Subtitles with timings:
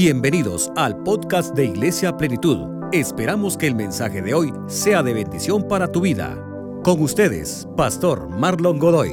[0.00, 2.68] Bienvenidos al podcast de Iglesia Plenitud.
[2.92, 6.40] Esperamos que el mensaje de hoy sea de bendición para tu vida.
[6.84, 9.10] Con ustedes, Pastor Marlon Godoy.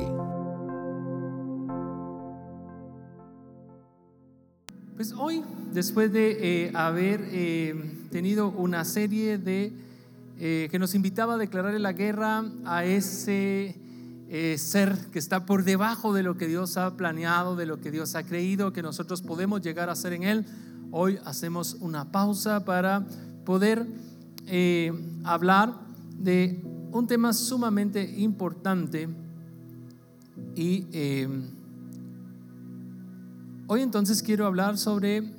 [4.95, 5.43] Pues hoy,
[5.73, 7.73] después de eh, haber eh,
[8.11, 9.73] tenido una serie de
[10.39, 13.75] eh, que nos invitaba a declararle la guerra a ese
[14.57, 18.13] ser que está por debajo de lo que Dios ha planeado, de lo que Dios
[18.13, 20.45] ha creído, que nosotros podemos llegar a ser en Él.
[20.97, 23.05] Hoy hacemos una pausa para
[23.43, 23.85] poder
[24.47, 24.93] eh,
[25.25, 25.73] hablar
[26.17, 26.63] de
[26.93, 29.09] un tema sumamente importante
[30.55, 31.27] y eh,
[33.67, 35.29] hoy entonces quiero hablar sobre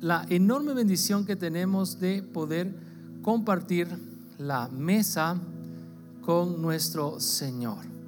[0.00, 2.72] la enorme bendición que tenemos de poder
[3.22, 3.88] compartir
[4.38, 5.36] la mesa
[6.20, 7.99] con nuestro Señor.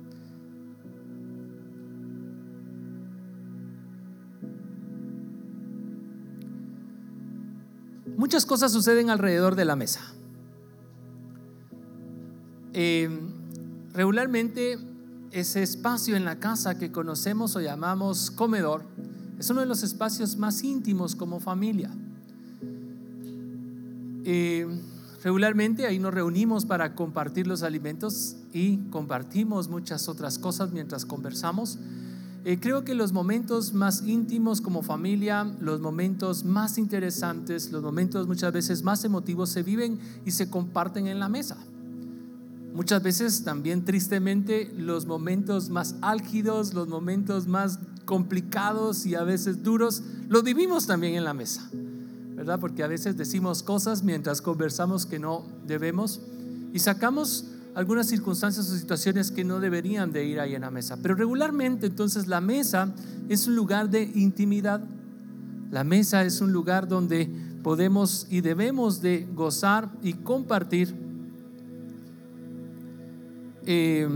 [8.17, 10.01] Muchas cosas suceden alrededor de la mesa.
[12.75, 13.09] Eh,
[13.93, 14.79] regularmente
[15.31, 18.85] ese espacio en la casa que conocemos o llamamos comedor
[19.39, 21.91] es uno de los espacios más íntimos como familia.
[24.25, 24.67] Eh,
[25.25, 31.79] regularmente ahí nos reunimos para compartir los alimentos y compartimos muchas otras cosas mientras conversamos.
[32.45, 38.27] Eh, creo que los momentos más íntimos como familia, los momentos más interesantes, los momentos
[38.27, 41.57] muchas veces más emotivos se viven y se comparten en la mesa.
[42.75, 49.63] Muchas veces también tristemente los momentos más álgidos, los momentos más complicados y a veces
[49.63, 51.71] duros, los vivimos también en la mesa,
[52.35, 52.59] ¿verdad?
[52.59, 56.21] Porque a veces decimos cosas mientras conversamos que no debemos
[56.73, 60.99] y sacamos algunas circunstancias o situaciones que no deberían de ir ahí en la mesa.
[61.01, 62.93] Pero regularmente entonces la mesa
[63.29, 64.83] es un lugar de intimidad.
[65.71, 67.31] La mesa es un lugar donde
[67.63, 70.95] podemos y debemos de gozar y compartir
[73.65, 74.09] eh,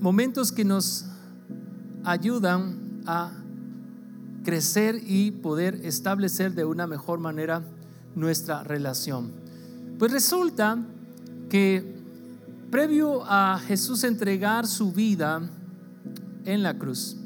[0.00, 1.06] momentos que nos
[2.04, 3.32] ayudan a
[4.44, 7.62] crecer y poder establecer de una mejor manera
[8.16, 9.30] nuestra relación.
[9.98, 10.78] Pues resulta
[11.48, 11.91] que
[12.72, 15.42] previo a Jesús entregar su vida
[16.46, 17.18] en la cruz,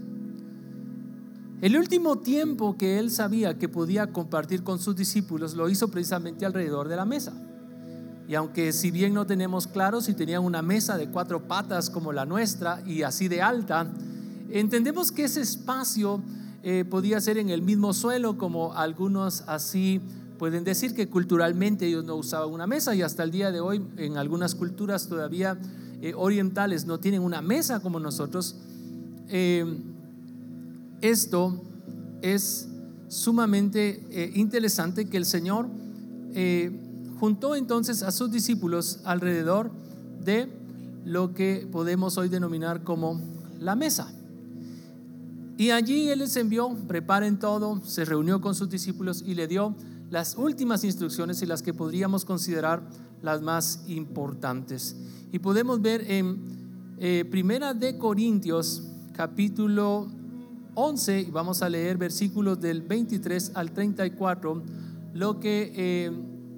[1.62, 6.44] el último tiempo que él sabía que podía compartir con sus discípulos lo hizo precisamente
[6.44, 7.32] alrededor de la mesa.
[8.26, 12.12] Y aunque si bien no tenemos claro si tenían una mesa de cuatro patas como
[12.12, 13.86] la nuestra y así de alta,
[14.50, 16.20] entendemos que ese espacio
[16.64, 20.00] eh, podía ser en el mismo suelo como algunos así
[20.38, 23.82] pueden decir que culturalmente ellos no usaban una mesa y hasta el día de hoy
[23.96, 25.58] en algunas culturas todavía
[26.02, 28.56] eh, orientales no tienen una mesa como nosotros.
[29.28, 29.64] Eh,
[31.00, 31.62] esto
[32.22, 32.68] es
[33.08, 35.68] sumamente eh, interesante que el Señor
[37.18, 39.70] juntó entonces a sus discípulos alrededor
[40.22, 40.50] de
[41.06, 43.18] lo que podemos hoy denominar como
[43.58, 44.12] la mesa.
[45.56, 49.74] Y allí Él les envió, preparen todo, se reunió con sus discípulos y le dio
[50.10, 52.82] las últimas instrucciones y las que podríamos considerar
[53.22, 54.96] las más importantes.
[55.32, 60.08] Y podemos ver en eh, Primera de Corintios capítulo
[60.74, 64.62] 11, y vamos a leer versículos del 23 al 34,
[65.14, 66.12] lo que eh,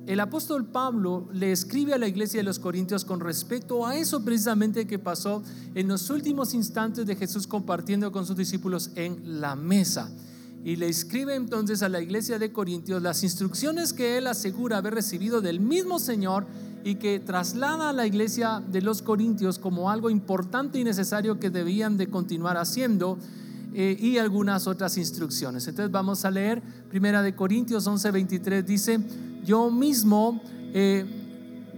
[0.06, 4.24] el apóstol Pablo le escribe a la iglesia de los Corintios con respecto a eso
[4.24, 5.42] precisamente que pasó
[5.74, 10.10] en los últimos instantes de Jesús compartiendo con sus discípulos en la mesa
[10.64, 14.94] y le escribe entonces a la iglesia de Corintios las instrucciones que él asegura haber
[14.94, 16.46] recibido del mismo Señor
[16.84, 21.50] y que traslada a la iglesia de los Corintios como algo importante y necesario que
[21.50, 23.18] debían de continuar haciendo
[23.74, 25.66] eh, y algunas otras instrucciones.
[25.68, 29.00] Entonces vamos a leer Primera de Corintios 11:23 dice,
[29.44, 30.40] yo mismo,
[30.72, 31.04] eh,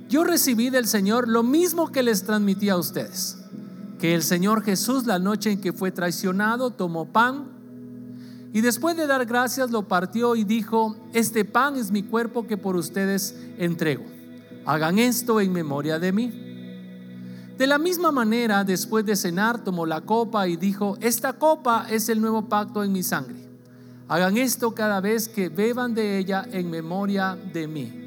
[0.09, 3.39] yo recibí del Señor lo mismo que les transmití a ustedes,
[3.99, 7.60] que el Señor Jesús la noche en que fue traicionado tomó pan,
[8.52, 12.56] y después de dar gracias lo partió y dijo, este pan es mi cuerpo que
[12.56, 14.05] por ustedes entrego.
[14.67, 16.50] Hagan esto en memoria de mí.
[17.56, 22.08] De la misma manera, después de cenar, tomó la copa y dijo, esta copa es
[22.08, 23.37] el nuevo pacto en mi sangre.
[24.08, 28.00] Hagan esto cada vez que beban de ella en memoria de mí.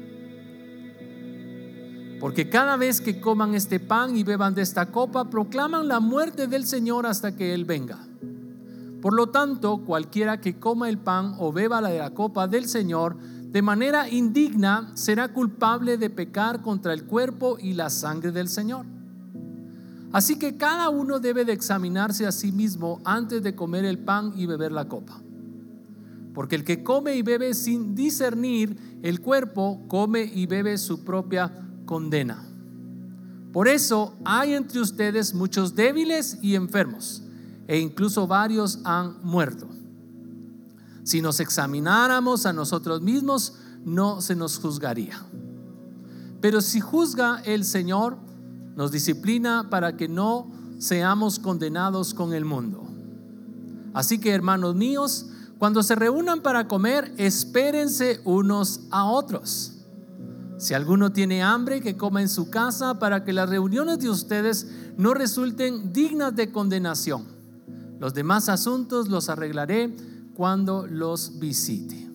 [2.20, 6.46] Porque cada vez que coman este pan y beban de esta copa, proclaman la muerte
[6.46, 7.98] del Señor hasta que Él venga.
[9.04, 13.60] Por lo tanto, cualquiera que coma el pan o beba la copa del Señor de
[13.60, 18.86] manera indigna será culpable de pecar contra el cuerpo y la sangre del Señor.
[20.10, 24.32] Así que cada uno debe de examinarse a sí mismo antes de comer el pan
[24.36, 25.20] y beber la copa.
[26.32, 31.52] porque el que come y bebe sin discernir el cuerpo, come y bebe su propia
[31.84, 32.42] condena.
[33.52, 37.23] Por eso hay entre ustedes muchos débiles y enfermos,
[37.66, 39.68] e incluso varios han muerto.
[41.02, 45.20] Si nos examináramos a nosotros mismos, no se nos juzgaría.
[46.40, 48.18] Pero si juzga el Señor,
[48.76, 52.82] nos disciplina para que no seamos condenados con el mundo.
[53.92, 55.26] Así que, hermanos míos,
[55.58, 59.72] cuando se reúnan para comer, espérense unos a otros.
[60.58, 64.66] Si alguno tiene hambre, que coma en su casa para que las reuniones de ustedes
[64.96, 67.33] no resulten dignas de condenación.
[68.04, 69.96] Los demás asuntos los arreglaré
[70.34, 72.06] cuando los visite.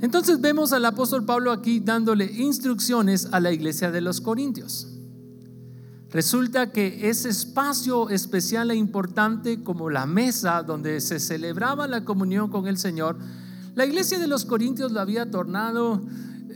[0.00, 4.88] Entonces vemos al apóstol Pablo aquí dándole instrucciones a la iglesia de los Corintios.
[6.10, 12.50] Resulta que ese espacio especial e importante como la mesa donde se celebraba la comunión
[12.50, 13.16] con el Señor,
[13.76, 16.02] la iglesia de los Corintios lo había tornado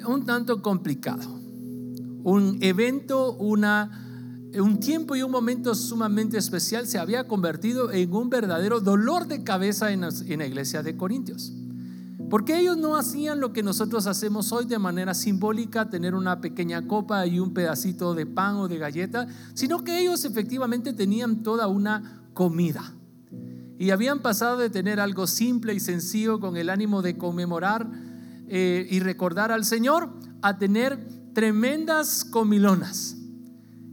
[0.08, 1.37] un tanto complicado.
[2.24, 8.30] Un evento, una, un tiempo y un momento sumamente especial se había convertido en un
[8.30, 11.52] verdadero dolor de cabeza en la iglesia de Corintios.
[12.30, 16.86] Porque ellos no hacían lo que nosotros hacemos hoy de manera simbólica, tener una pequeña
[16.86, 21.68] copa y un pedacito de pan o de galleta, sino que ellos efectivamente tenían toda
[21.68, 22.92] una comida.
[23.78, 27.88] Y habían pasado de tener algo simple y sencillo con el ánimo de conmemorar
[28.48, 30.10] eh, y recordar al Señor
[30.42, 30.98] a tener
[31.38, 33.14] tremendas comilonas.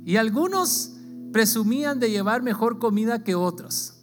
[0.04, 0.94] Y algunos
[1.32, 3.94] presumían de llevar mejor comida que otros.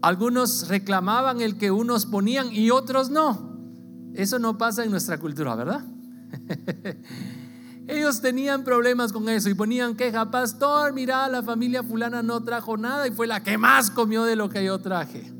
[0.00, 3.56] Algunos reclamaban el que unos ponían y otros no.
[4.14, 5.84] Eso no pasa en nuestra cultura, ¿verdad?
[7.86, 12.76] Ellos tenían problemas con eso y ponían queja, pastor, mira, la familia fulana no trajo
[12.76, 15.32] nada y fue la que más comió de lo que yo traje.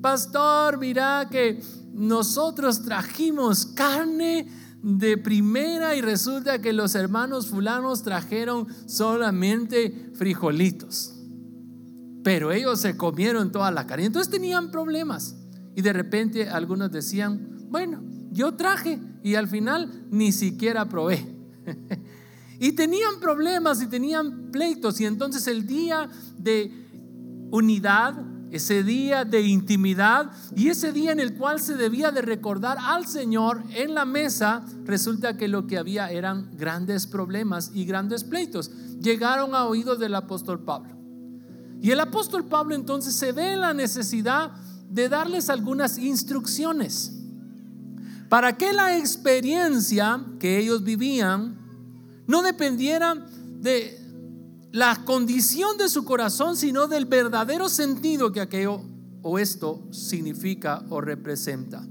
[0.00, 1.62] Pastor, mira que
[1.92, 11.14] nosotros trajimos carne de primera y resulta que los hermanos fulanos trajeron solamente frijolitos.
[12.24, 14.06] Pero ellos se comieron toda la carne.
[14.06, 15.36] Entonces tenían problemas.
[15.74, 21.26] Y de repente algunos decían, bueno, yo traje y al final ni siquiera probé.
[22.58, 26.70] y tenían problemas y tenían pleitos y entonces el día de
[27.50, 28.14] unidad,
[28.52, 33.06] ese día de intimidad y ese día en el cual se debía de recordar al
[33.06, 38.70] Señor en la mesa, resulta que lo que había eran grandes problemas y grandes pleitos.
[39.00, 40.94] Llegaron a oídos del apóstol Pablo.
[41.80, 44.52] Y el apóstol Pablo entonces se ve en la necesidad
[44.90, 47.12] de darles algunas instrucciones
[48.28, 51.58] para que la experiencia que ellos vivían
[52.26, 54.01] no dependiera de
[54.72, 58.80] la condición de su corazón, sino del verdadero sentido que aquello
[59.20, 61.86] o esto significa o representa.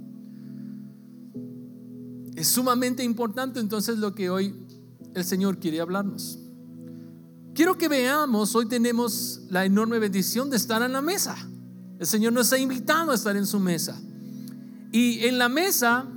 [2.35, 4.55] Es sumamente importante entonces lo que hoy
[5.13, 6.39] el Señor quiere hablarnos.
[7.53, 11.35] Quiero que veamos, hoy tenemos la enorme bendición de estar en la mesa.
[11.99, 13.99] El Señor nos ha invitado a estar en su mesa.
[14.91, 16.07] Y en la mesa,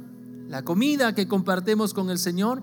[0.48, 2.62] la comida que compartimos con el Señor,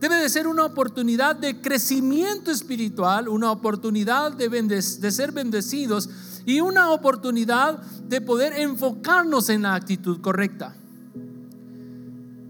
[0.00, 6.08] debe de ser una oportunidad de crecimiento espiritual, una oportunidad de, ser bendecidos
[6.46, 10.74] y una oportunidad de poder enfocarnos en la actitud correcta.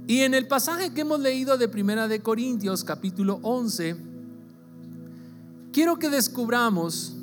[0.07, 3.97] Y en el pasaje que hemos leído de Primera de Corintios, capítulo 11,
[5.73, 7.17] quiero que descubramos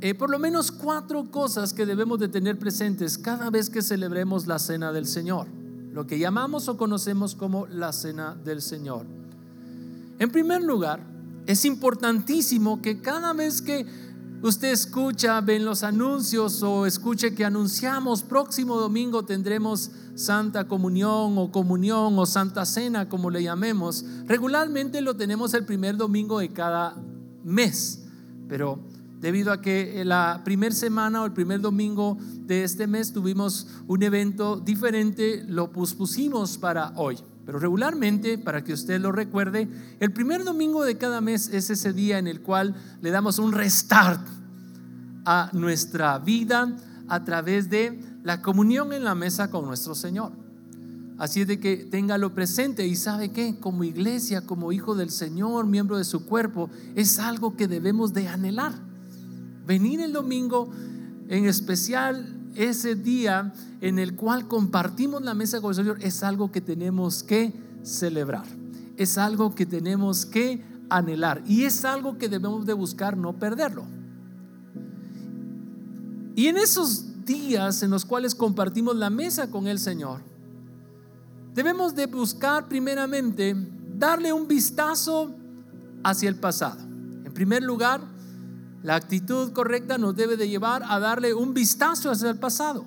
[0.00, 4.48] eh, por lo menos cuatro cosas que debemos de tener presentes cada vez que celebremos
[4.48, 5.46] la cena del Señor,
[5.92, 9.19] lo que llamamos o conocemos como la cena del Señor.
[10.20, 11.00] En primer lugar,
[11.46, 13.86] es importantísimo que cada vez que
[14.42, 21.50] usted escucha, ven los anuncios o escuche que anunciamos próximo domingo tendremos Santa Comunión o
[21.50, 27.02] Comunión o Santa Cena, como le llamemos, regularmente lo tenemos el primer domingo de cada
[27.42, 28.04] mes,
[28.46, 28.78] pero
[29.20, 34.02] debido a que la primera semana o el primer domingo de este mes tuvimos un
[34.02, 37.16] evento diferente, lo pospusimos para hoy.
[37.50, 39.66] Pero regularmente, para que usted lo recuerde,
[39.98, 43.50] el primer domingo de cada mes es ese día en el cual le damos un
[43.50, 44.24] restart
[45.24, 46.76] a nuestra vida
[47.08, 50.30] a través de la comunión en la mesa con nuestro Señor.
[51.18, 52.86] Así es de que téngalo presente.
[52.86, 57.56] Y sabe que como iglesia, como hijo del Señor, miembro de su cuerpo, es algo
[57.56, 58.74] que debemos de anhelar.
[59.66, 60.70] Venir el domingo,
[61.28, 66.50] en especial ese día en el cual compartimos la mesa con el Señor, es algo
[66.50, 67.52] que tenemos que
[67.82, 68.44] celebrar,
[68.96, 71.42] es algo que tenemos que anhelar.
[71.46, 73.84] Y es algo que debemos de buscar no perderlo.
[76.34, 80.20] Y en esos días en los cuales compartimos la mesa con el Señor,
[81.54, 83.54] debemos de buscar primeramente
[83.96, 85.34] darle un vistazo
[86.02, 86.80] hacia el pasado.
[87.24, 88.00] En primer lugar,
[88.82, 92.86] la actitud correcta nos debe de llevar a darle un vistazo hacia el pasado.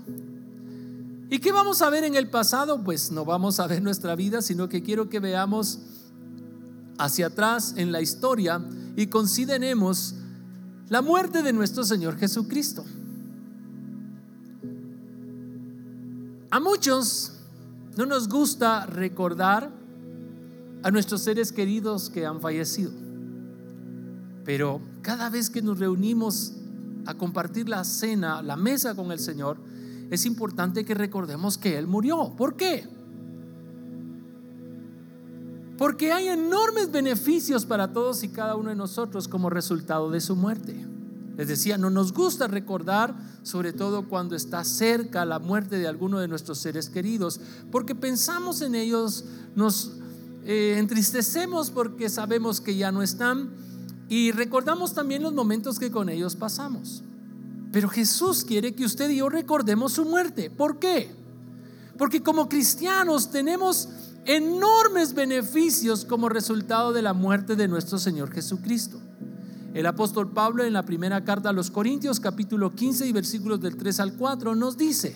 [1.30, 2.84] ¿Y qué vamos a ver en el pasado?
[2.84, 5.80] Pues no vamos a ver nuestra vida, sino que quiero que veamos
[6.98, 8.64] hacia atrás en la historia
[8.96, 10.16] y consideremos
[10.90, 12.86] la muerte de nuestro Señor Jesucristo.
[16.52, 17.34] A muchos
[17.98, 19.72] no nos gusta recordar
[20.84, 22.92] a nuestros seres queridos que han fallecido,
[24.46, 26.54] pero cada vez que nos reunimos
[27.06, 29.58] a compartir la cena, la mesa con el Señor,
[30.10, 32.34] es importante que recordemos que Él murió.
[32.38, 32.88] ¿Por qué?
[35.78, 40.36] Porque hay enormes beneficios para todos y cada uno de nosotros como resultado de su
[40.36, 40.86] muerte.
[41.36, 46.20] Les decía, no nos gusta recordar, sobre todo cuando está cerca la muerte de alguno
[46.20, 47.40] de nuestros seres queridos,
[47.72, 49.94] porque pensamos en ellos, nos
[50.46, 53.50] eh, entristecemos porque sabemos que ya no están
[54.14, 57.02] y recordamos también los momentos que con ellos pasamos.
[57.72, 60.52] Pero Jesús quiere que usted y yo recordemos su muerte.
[60.52, 61.10] ¿Por qué?
[61.98, 63.90] Porque como cristianos tenemos
[64.26, 69.00] enormes beneficios como resultado de la muerte de nuestro Señor Jesucristo.
[69.74, 73.78] El apóstol Pablo en la primera carta a los Corintios capítulo 15 y versículos del
[73.78, 75.16] 3 al 4 nos dice,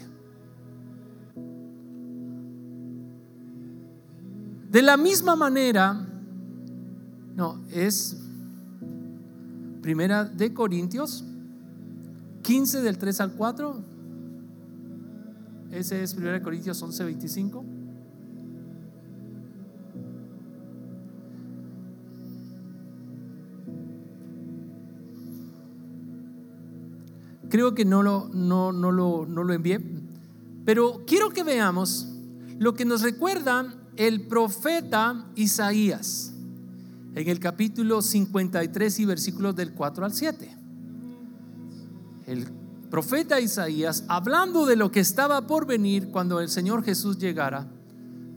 [4.71, 6.03] de la misma manera,
[7.35, 8.23] no, es
[9.87, 11.23] primera de Corintios
[12.41, 13.83] 15 del 3 al 4,
[15.71, 17.65] ese es primera de Corintios 11, 25.
[27.47, 29.79] Creo que no lo, no, no, lo, no lo envié,
[30.65, 32.13] pero quiero que veamos
[32.59, 36.33] lo que nos recuerda el profeta Isaías
[37.21, 40.57] en el capítulo 53 y versículos del 4 al 7.
[42.27, 42.47] El
[42.89, 47.67] profeta Isaías, hablando de lo que estaba por venir cuando el Señor Jesús llegara,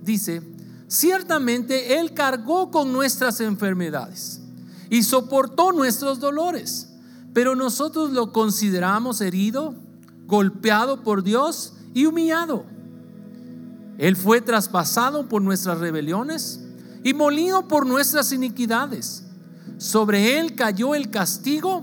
[0.02, 0.42] dice,
[0.88, 4.40] ciertamente Él cargó con nuestras enfermedades
[4.88, 6.90] y soportó nuestros dolores
[7.32, 9.74] pero nosotros lo consideramos herido,
[10.26, 12.64] golpeado por Dios y humillado.
[13.98, 16.60] Él fue traspasado por nuestras rebeliones
[17.02, 19.24] y molido por nuestras iniquidades.
[19.78, 21.82] Sobre él cayó el castigo,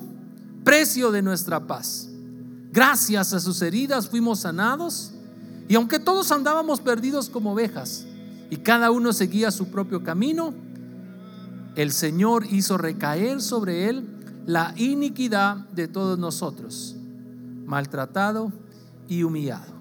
[0.63, 2.09] precio de nuestra paz.
[2.71, 5.13] Gracias a sus heridas fuimos sanados.
[5.67, 8.05] Y aunque todos andábamos perdidos como ovejas
[8.49, 10.53] y cada uno seguía su propio camino,
[11.75, 14.05] el Señor hizo recaer sobre él
[14.45, 16.95] la iniquidad de todos nosotros,
[17.65, 18.51] maltratado
[19.07, 19.76] y humillado.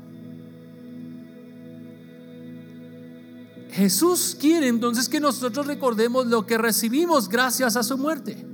[3.77, 8.47] Jesús quiere entonces que nosotros recordemos lo que recibimos gracias a su muerte.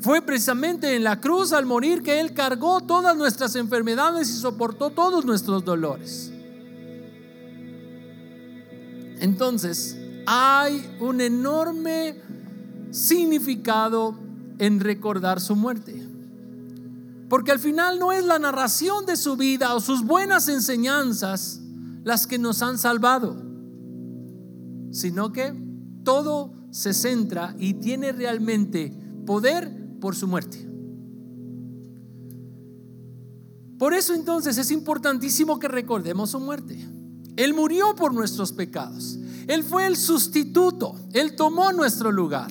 [0.00, 4.90] Fue precisamente en la cruz al morir que Él cargó todas nuestras enfermedades y soportó
[4.90, 6.30] todos nuestros dolores.
[9.20, 12.20] Entonces, hay un enorme
[12.90, 14.18] significado
[14.58, 16.06] en recordar su muerte.
[17.30, 21.62] Porque al final no es la narración de su vida o sus buenas enseñanzas
[22.04, 23.46] las que nos han salvado,
[24.96, 25.52] sino que
[26.04, 30.66] todo se centra y tiene realmente poder por su muerte.
[33.78, 36.78] Por eso entonces es importantísimo que recordemos su muerte.
[37.36, 39.18] Él murió por nuestros pecados.
[39.48, 40.94] Él fue el sustituto.
[41.12, 42.50] Él tomó nuestro lugar.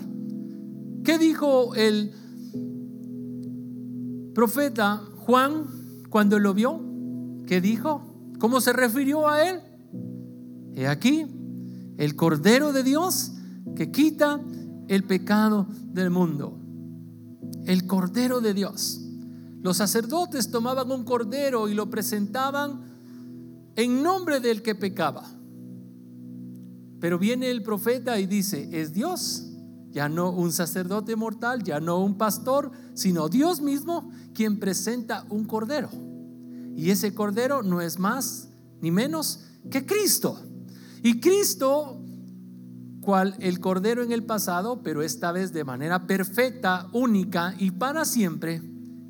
[1.03, 2.11] ¿Qué dijo el
[4.35, 5.65] profeta Juan
[6.11, 6.79] cuando lo vio?
[7.47, 8.03] ¿Qué dijo?
[8.37, 9.61] ¿Cómo se refirió a él?
[10.75, 11.25] He aquí
[11.97, 13.33] el Cordero de Dios
[13.75, 14.39] que quita
[14.87, 16.59] el pecado del mundo.
[17.65, 19.01] El Cordero de Dios.
[19.61, 22.81] Los sacerdotes tomaban un cordero y lo presentaban
[23.75, 25.23] en nombre del que pecaba.
[26.99, 29.45] Pero viene el profeta y dice, es Dios
[29.95, 35.45] ya no un sacerdote mortal, ya no un pastor, sino Dios mismo quien presenta un
[35.45, 35.89] cordero.
[36.75, 38.49] Y ese cordero no es más
[38.81, 40.37] ni menos que Cristo.
[41.05, 42.01] Y Cristo,
[43.01, 48.05] cual el cordero en el pasado, pero esta vez de manera perfecta, única y para
[48.05, 48.59] siempre,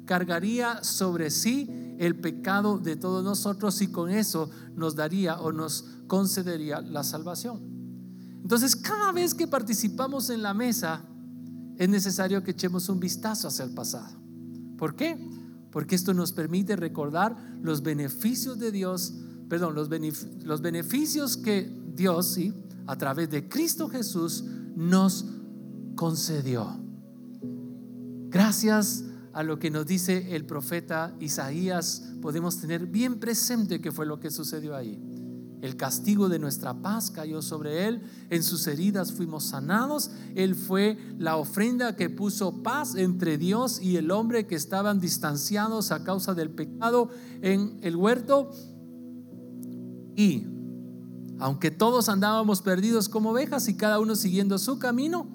[0.03, 5.85] cargaría sobre sí el pecado de todos nosotros y con eso nos daría o nos
[6.07, 7.61] concedería la salvación.
[8.41, 11.01] Entonces, cada vez que participamos en la mesa,
[11.77, 14.17] es necesario que echemos un vistazo hacia el pasado.
[14.77, 15.17] ¿Por qué?
[15.71, 19.13] Porque esto nos permite recordar los beneficios de Dios,
[19.47, 22.53] perdón, los, beneficios que Dios, ¿sí?
[22.87, 24.43] a través de Cristo Jesús,
[24.75, 25.25] nos
[25.95, 26.79] concedió.
[28.29, 34.05] Gracias a lo que nos dice el profeta Isaías, podemos tener bien presente qué fue
[34.05, 35.01] lo que sucedió ahí.
[35.61, 40.97] El castigo de nuestra paz cayó sobre él, en sus heridas fuimos sanados, él fue
[41.17, 46.33] la ofrenda que puso paz entre Dios y el hombre que estaban distanciados a causa
[46.33, 47.09] del pecado
[47.41, 48.51] en el huerto.
[50.15, 50.54] Y
[51.39, 55.27] aunque todos andábamos perdidos como ovejas y cada uno siguiendo su camino,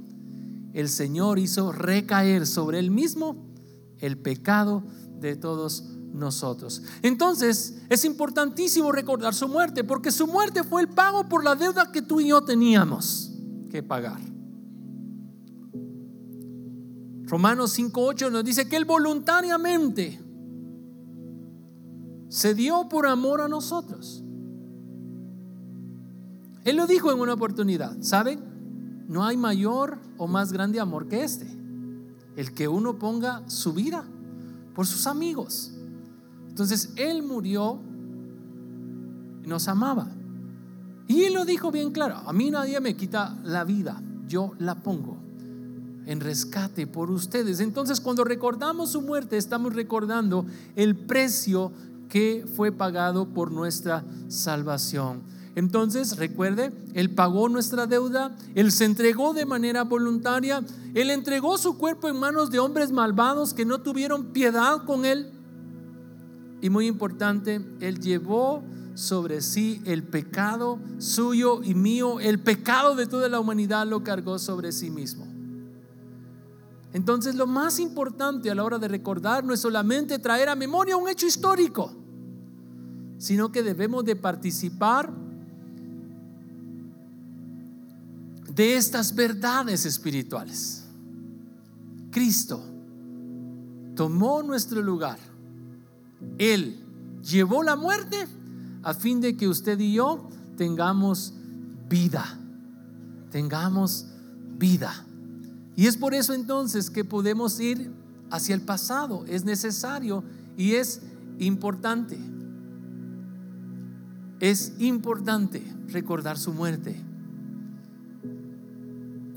[0.73, 3.51] el Señor hizo recaer sobre él mismo
[3.99, 4.83] el pecado
[5.19, 6.83] de todos nosotros.
[7.03, 11.93] Entonces, es importantísimo recordar su muerte, porque su muerte fue el pago por la deuda
[11.93, 13.33] que tú y yo teníamos
[13.71, 14.21] que pagar.
[17.25, 20.21] Romanos 5.8 nos dice que Él voluntariamente
[22.29, 24.25] se dio por amor a nosotros.
[26.65, 29.05] Él lo dijo en una oportunidad, ¿saben?
[29.09, 31.47] No hay mayor o más grande amor que este,
[32.37, 34.05] el que uno ponga su vida
[34.75, 35.73] por sus amigos.
[36.49, 37.81] Entonces Él murió
[39.45, 40.09] y nos amaba.
[41.09, 44.77] Y Él lo dijo bien claro, a mí nadie me quita la vida, yo la
[44.77, 45.17] pongo
[46.07, 47.61] en rescate por ustedes.
[47.61, 51.73] Entonces cuando recordamos su muerte, estamos recordando el precio
[52.09, 55.23] que fue pagado por nuestra salvación.
[55.57, 60.65] Entonces, recuerde, Él pagó nuestra deuda, Él se entregó de manera voluntaria,
[60.95, 65.31] Él entregó su cuerpo en manos de hombres malvados que no tuvieron piedad con Él.
[66.61, 68.63] Y muy importante, Él llevó
[68.95, 74.39] sobre sí el pecado suyo y mío, el pecado de toda la humanidad lo cargó
[74.39, 75.27] sobre sí mismo.
[76.93, 80.97] Entonces lo más importante a la hora de recordar no es solamente traer a memoria
[80.97, 81.93] un hecho histórico,
[83.19, 85.11] sino que debemos de participar
[88.61, 90.85] de estas verdades espirituales.
[92.11, 92.63] Cristo
[93.97, 95.17] tomó nuestro lugar.
[96.37, 96.79] Él
[97.23, 98.29] llevó la muerte
[98.83, 101.33] a fin de que usted y yo tengamos
[101.89, 102.39] vida.
[103.31, 104.09] Tengamos
[104.59, 105.07] vida.
[105.75, 107.91] Y es por eso entonces que podemos ir
[108.31, 109.25] hacia el pasado.
[109.27, 110.23] Es necesario
[110.59, 111.01] y es
[111.39, 112.19] importante.
[114.39, 117.10] Es importante recordar su muerte.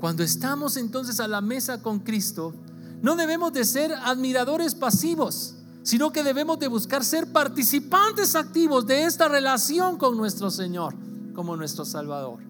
[0.04, 2.52] Cuando estamos entonces a la mesa con Cristo,
[3.00, 9.04] no debemos de ser admiradores pasivos, sino que debemos de buscar ser participantes activos de
[9.04, 10.94] esta relación con nuestro Señor
[11.34, 12.40] como nuestro Salvador.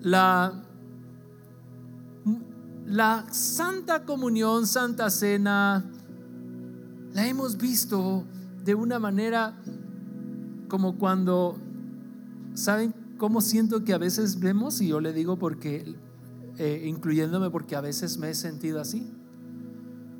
[0.00, 0.54] La,
[2.86, 5.84] la Santa Comunión, Santa Cena,
[7.12, 8.24] la hemos visto
[8.64, 9.52] de una manera
[10.70, 11.58] como cuando,
[12.54, 13.05] ¿saben?
[13.18, 14.80] ¿Cómo siento que a veces vemos?
[14.80, 15.94] Y yo le digo porque,
[16.58, 19.10] eh, incluyéndome porque a veces me he sentido así.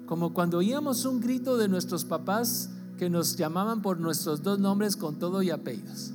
[0.06, 4.96] Como cuando oíamos un grito de nuestros papás que nos llamaban por nuestros dos nombres
[4.96, 6.12] con todo y apellidos.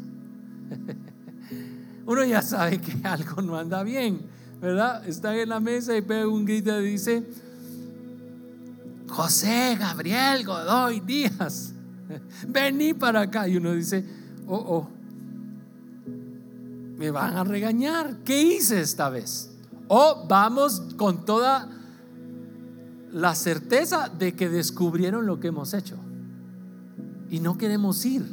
[2.07, 4.21] Uno ya sabe que algo no anda bien,
[4.59, 5.07] ¿verdad?
[5.07, 7.23] Está en la mesa y pega un grito y dice,
[9.07, 11.73] José Gabriel Godoy Díaz,
[12.47, 13.47] vení para acá.
[13.47, 14.03] Y uno dice,
[14.47, 15.00] oh, oh
[17.01, 18.17] me van a regañar.
[18.23, 19.49] ¿Qué hice esta vez?
[19.87, 21.67] O vamos con toda
[23.11, 25.97] la certeza de que descubrieron lo que hemos hecho
[27.27, 28.23] y no queremos ir.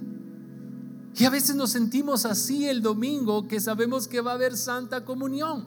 [1.16, 5.02] Y a veces nos sentimos así el domingo que sabemos que va a haber santa
[5.02, 5.66] comunión.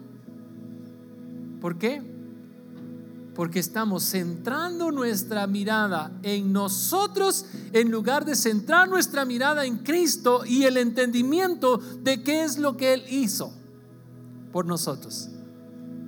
[1.59, 2.03] ¿Por qué?
[3.35, 10.43] Porque estamos centrando nuestra mirada en nosotros en lugar de centrar nuestra mirada en Cristo
[10.45, 13.53] y el entendimiento de qué es lo que Él hizo
[14.51, 15.29] por nosotros.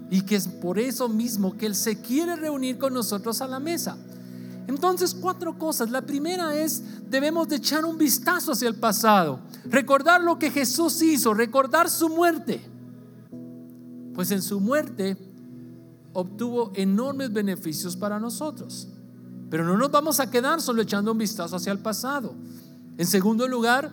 [0.09, 3.59] Y que es por eso mismo que Él se quiere reunir con nosotros a la
[3.59, 3.97] mesa.
[4.67, 5.89] Entonces, cuatro cosas.
[5.89, 11.01] La primera es, debemos de echar un vistazo hacia el pasado, recordar lo que Jesús
[11.01, 12.61] hizo, recordar su muerte.
[14.13, 15.17] Pues en su muerte
[16.13, 18.87] obtuvo enormes beneficios para nosotros.
[19.49, 22.33] Pero no nos vamos a quedar solo echando un vistazo hacia el pasado.
[22.97, 23.91] En segundo lugar,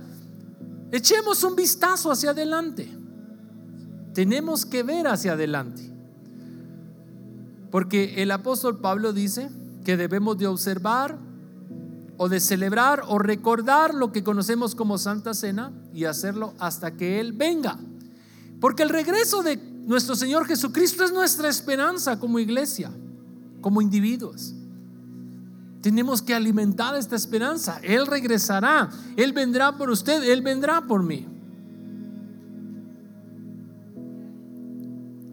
[0.92, 2.88] echemos un vistazo hacia adelante.
[4.14, 5.90] Tenemos que ver hacia adelante.
[7.70, 9.48] Porque el apóstol Pablo dice
[9.84, 11.18] que debemos de observar
[12.16, 17.20] o de celebrar o recordar lo que conocemos como Santa Cena y hacerlo hasta que
[17.20, 17.78] Él venga.
[18.60, 19.58] Porque el regreso de
[19.90, 22.92] nuestro Señor Jesucristo es nuestra esperanza como iglesia,
[23.60, 24.54] como individuos.
[25.82, 27.80] Tenemos que alimentar esta esperanza.
[27.82, 31.26] Él regresará, Él vendrá por usted, Él vendrá por mí.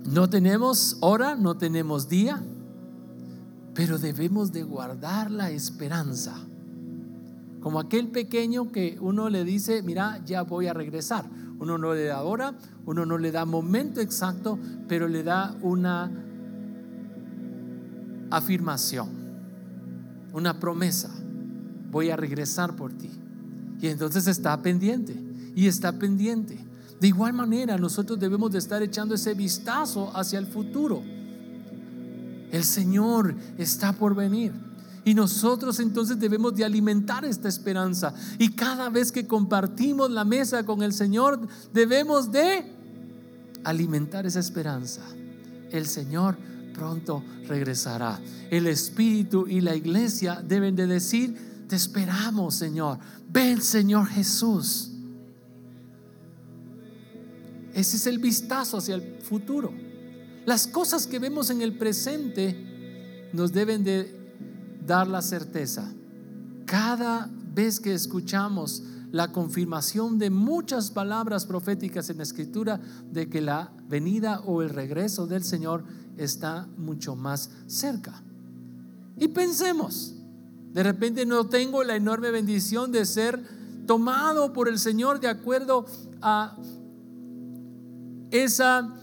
[0.05, 2.41] No tenemos hora, no tenemos día,
[3.75, 6.33] pero debemos de guardar la esperanza.
[7.61, 11.29] Como aquel pequeño que uno le dice, mira, ya voy a regresar.
[11.59, 12.53] Uno no le da hora,
[12.85, 16.11] uno no le da momento exacto, pero le da una
[18.29, 19.09] afirmación,
[20.33, 21.09] una promesa.
[21.89, 23.09] Voy a regresar por ti.
[23.81, 25.15] Y entonces está pendiente,
[25.55, 26.63] y está pendiente.
[26.99, 31.01] De igual manera, nosotros debemos de estar echando ese vistazo hacia el futuro.
[32.51, 34.66] El Señor está por venir.
[35.07, 38.13] Y nosotros entonces debemos de alimentar esta esperanza.
[38.37, 42.69] Y cada vez que compartimos la mesa con el Señor, debemos de
[43.63, 44.99] alimentar esa esperanza.
[45.71, 46.37] El Señor
[46.73, 48.19] pronto regresará.
[48.51, 52.99] El Espíritu y la iglesia deben de decir, te esperamos Señor.
[53.29, 54.91] Ven Señor Jesús.
[57.73, 59.71] Ese es el vistazo hacia el futuro.
[60.45, 64.16] Las cosas que vemos en el presente nos deben de
[64.87, 65.93] dar la certeza.
[66.65, 72.79] Cada vez que escuchamos la confirmación de muchas palabras proféticas en la escritura
[73.11, 75.83] de que la venida o el regreso del Señor
[76.17, 78.21] está mucho más cerca.
[79.17, 80.15] Y pensemos,
[80.73, 83.41] de repente no tengo la enorme bendición de ser
[83.85, 85.85] tomado por el Señor de acuerdo
[86.21, 86.57] a
[88.31, 88.93] esa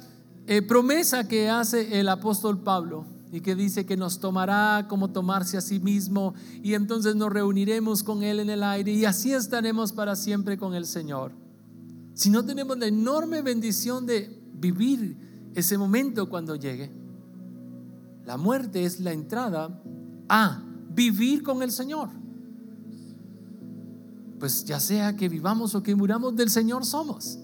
[0.46, 5.56] eh, promesa que hace el apóstol Pablo y que dice que nos tomará como tomarse
[5.56, 9.92] a sí mismo y entonces nos reuniremos con Él en el aire y así estaremos
[9.92, 11.32] para siempre con el Señor.
[12.14, 15.16] Si no tenemos la enorme bendición de vivir
[15.54, 16.92] ese momento cuando llegue,
[18.24, 19.82] la muerte es la entrada
[20.28, 22.10] a vivir con el Señor.
[24.38, 27.40] Pues ya sea que vivamos o que muramos, del Señor somos.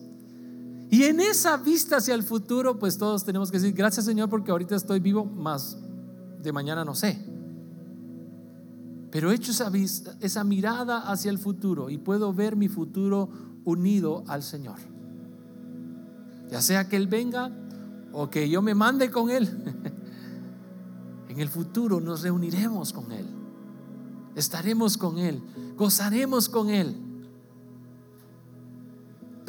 [0.90, 4.50] Y en esa vista hacia el futuro, pues todos tenemos que decir, gracias Señor porque
[4.50, 5.78] ahorita estoy vivo, más
[6.42, 7.24] de mañana no sé.
[9.12, 13.28] Pero he hecho esa, vista, esa mirada hacia el futuro y puedo ver mi futuro
[13.64, 14.78] unido al Señor.
[16.50, 17.52] Ya sea que Él venga
[18.12, 19.48] o que yo me mande con Él.
[21.28, 23.26] en el futuro nos reuniremos con Él.
[24.34, 25.40] Estaremos con Él.
[25.76, 27.09] Gozaremos con Él.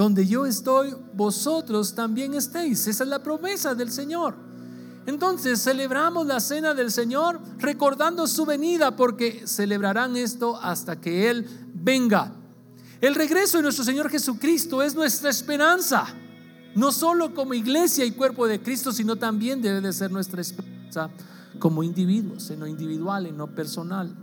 [0.01, 2.87] Donde yo estoy, vosotros también estéis.
[2.87, 4.33] Esa es la promesa del Señor.
[5.05, 11.47] Entonces celebramos la cena del Señor recordando su venida porque celebrarán esto hasta que Él
[11.75, 12.33] venga.
[12.99, 16.07] El regreso de nuestro Señor Jesucristo es nuestra esperanza,
[16.73, 21.11] no solo como iglesia y cuerpo de Cristo, sino también debe de ser nuestra esperanza
[21.59, 24.15] como individuos, en lo individual, en lo personal.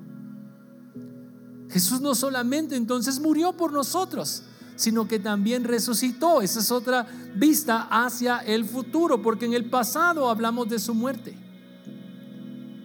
[1.70, 4.42] Jesús no solamente entonces murió por nosotros,
[4.78, 6.40] sino que también resucitó.
[6.40, 11.36] Esa es otra vista hacia el futuro, porque en el pasado hablamos de su muerte.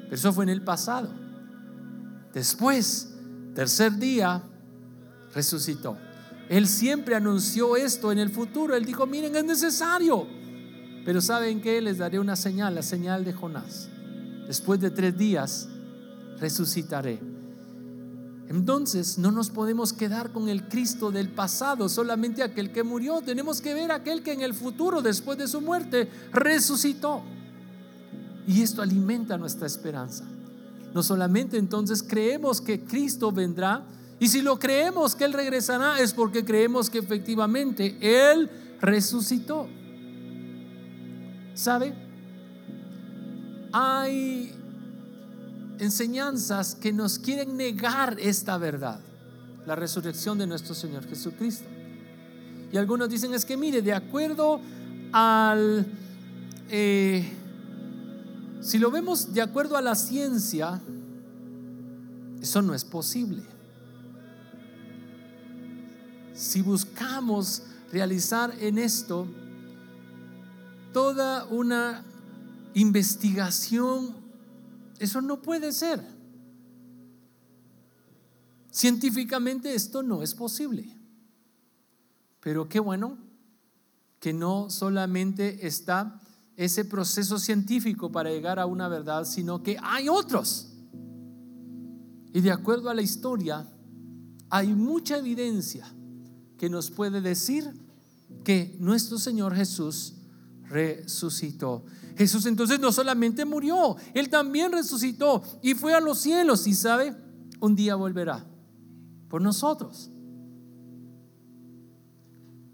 [0.06, 1.10] Pero eso fue en el pasado.
[2.34, 3.13] Después,
[3.53, 4.41] tercer día,
[5.36, 5.95] resucitó.
[6.49, 8.75] Él siempre anunció esto en el futuro.
[8.75, 10.25] Él dijo, miren, es necesario.
[11.06, 11.79] Pero ¿saben qué?
[11.79, 13.88] Les daré una señal, la señal de Jonás.
[14.47, 15.69] Después de tres días,
[16.39, 17.33] resucitaré.
[18.49, 23.21] Entonces no nos podemos quedar con el Cristo del pasado, solamente aquel que murió.
[23.21, 27.23] Tenemos que ver aquel que en el futuro, después de su muerte, resucitó.
[28.45, 30.25] Y esto alimenta nuestra esperanza.
[30.93, 33.84] No solamente entonces creemos que Cristo vendrá,
[34.19, 39.67] y si lo creemos que Él regresará, es porque creemos que efectivamente Él resucitó.
[41.56, 41.93] ¿Sabe?
[43.71, 44.53] Hay
[45.79, 48.99] enseñanzas que nos quieren negar esta verdad,
[49.65, 51.67] la resurrección de nuestro Señor Jesucristo.
[52.71, 54.59] Y algunos dicen es que mire, de acuerdo
[55.12, 55.86] al,
[56.69, 57.31] eh,
[58.62, 60.81] si lo vemos de acuerdo a la ciencia,
[62.41, 63.43] eso no es posible.
[66.33, 69.27] Si buscamos realizar en esto
[70.91, 72.03] toda una
[72.73, 74.22] investigación
[75.03, 76.01] eso no puede ser.
[78.71, 80.97] Científicamente esto no es posible.
[82.39, 83.17] Pero qué bueno
[84.19, 86.21] que no solamente está
[86.55, 90.69] ese proceso científico para llegar a una verdad, sino que hay otros.
[92.33, 93.67] Y de acuerdo a la historia,
[94.49, 95.85] hay mucha evidencia
[96.57, 97.71] que nos puede decir
[98.43, 100.13] que nuestro Señor Jesús
[100.69, 101.83] resucitó.
[102.15, 107.15] Jesús entonces no solamente murió, Él también resucitó y fue a los cielos y sabe,
[107.60, 108.45] un día volverá
[109.30, 110.12] por nosotros.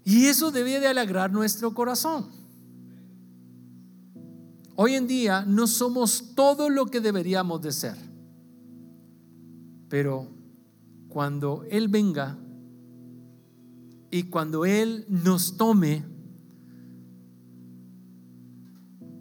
[0.04, 2.26] Y eso debe de alegrar nuestro corazón.
[4.74, 7.96] Hoy en día no somos todo lo que deberíamos de ser.
[9.88, 10.26] Pero
[11.08, 12.38] cuando Él venga
[14.10, 16.04] y cuando Él nos tome,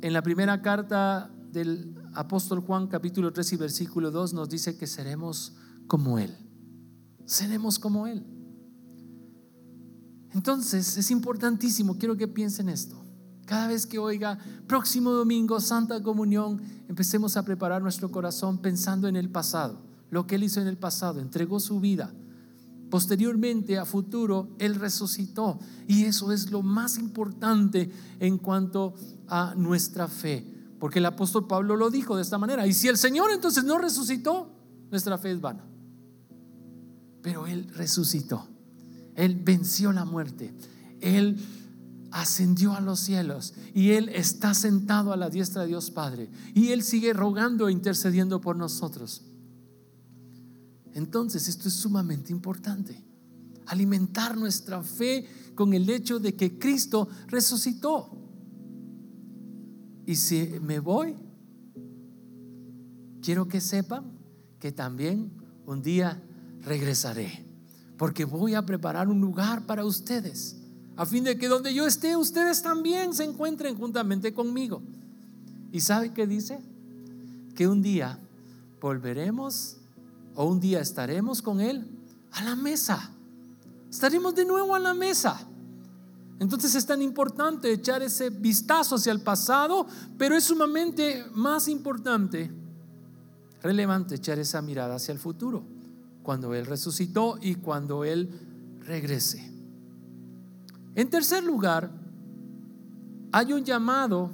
[0.02, 4.88] en la primera carta del apóstol Juan capítulo 3 y versículo 2 nos dice que
[4.88, 5.56] seremos
[5.88, 6.36] como Él.
[7.26, 8.26] Seremos como Él.
[10.34, 13.04] Entonces es importantísimo, quiero que piensen esto.
[13.46, 19.16] Cada vez que oiga, próximo domingo, Santa Comunión, empecemos a preparar nuestro corazón pensando en
[19.16, 19.82] el pasado,
[20.12, 22.14] lo que Él hizo en el pasado, entregó su vida.
[22.90, 25.60] Posteriormente, a futuro, Él resucitó.
[25.88, 28.96] Y eso es lo más importante en cuanto
[29.28, 30.46] a nuestra fe.
[30.80, 32.66] Porque el apóstol Pablo lo dijo de esta manera.
[32.66, 34.52] Y si el Señor entonces no resucitó,
[34.90, 35.64] nuestra fe es vana.
[37.22, 38.48] Pero Él resucitó.
[39.16, 40.54] Él venció la muerte.
[41.02, 41.38] Él
[42.12, 46.30] ascendió a los cielos y Él está sentado a la diestra de Dios Padre.
[46.56, 49.29] Y Él sigue rogando e intercediendo por nosotros.
[50.94, 53.04] Entonces, esto es sumamente importante.
[53.66, 58.10] Alimentar nuestra fe con el hecho de que Cristo resucitó.
[60.06, 61.16] Y si me voy,
[63.22, 64.12] quiero que sepan
[64.60, 65.32] que también
[65.66, 66.22] un día
[66.62, 67.50] regresaré
[68.00, 70.56] porque voy a preparar un lugar para ustedes,
[70.96, 74.82] a fin de que donde yo esté, ustedes también se encuentren juntamente conmigo.
[75.74, 76.60] ¿Y sabe qué dice?
[77.56, 78.18] Que un día
[78.80, 79.79] volveremos
[80.40, 81.86] o un día estaremos con Él
[82.32, 83.12] a la mesa.
[83.90, 85.38] Estaremos de nuevo a la mesa.
[86.40, 89.86] Entonces es tan importante echar ese vistazo hacia el pasado,
[90.18, 92.50] pero es sumamente más importante,
[93.62, 95.62] relevante echar esa mirada hacia el futuro
[96.24, 98.30] cuando Él resucitó y cuando Él
[98.80, 99.52] regrese.
[100.96, 101.92] En tercer lugar,
[103.34, 104.32] hay un llamado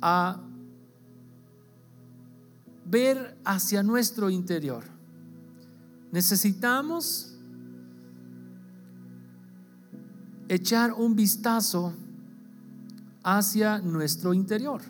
[0.00, 0.47] a
[2.90, 4.84] ver hacia nuestro interior.
[6.10, 7.34] Necesitamos
[10.48, 11.92] echar un vistazo
[13.22, 14.80] hacia nuestro interior.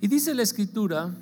[0.00, 1.14] Y dice la escritura,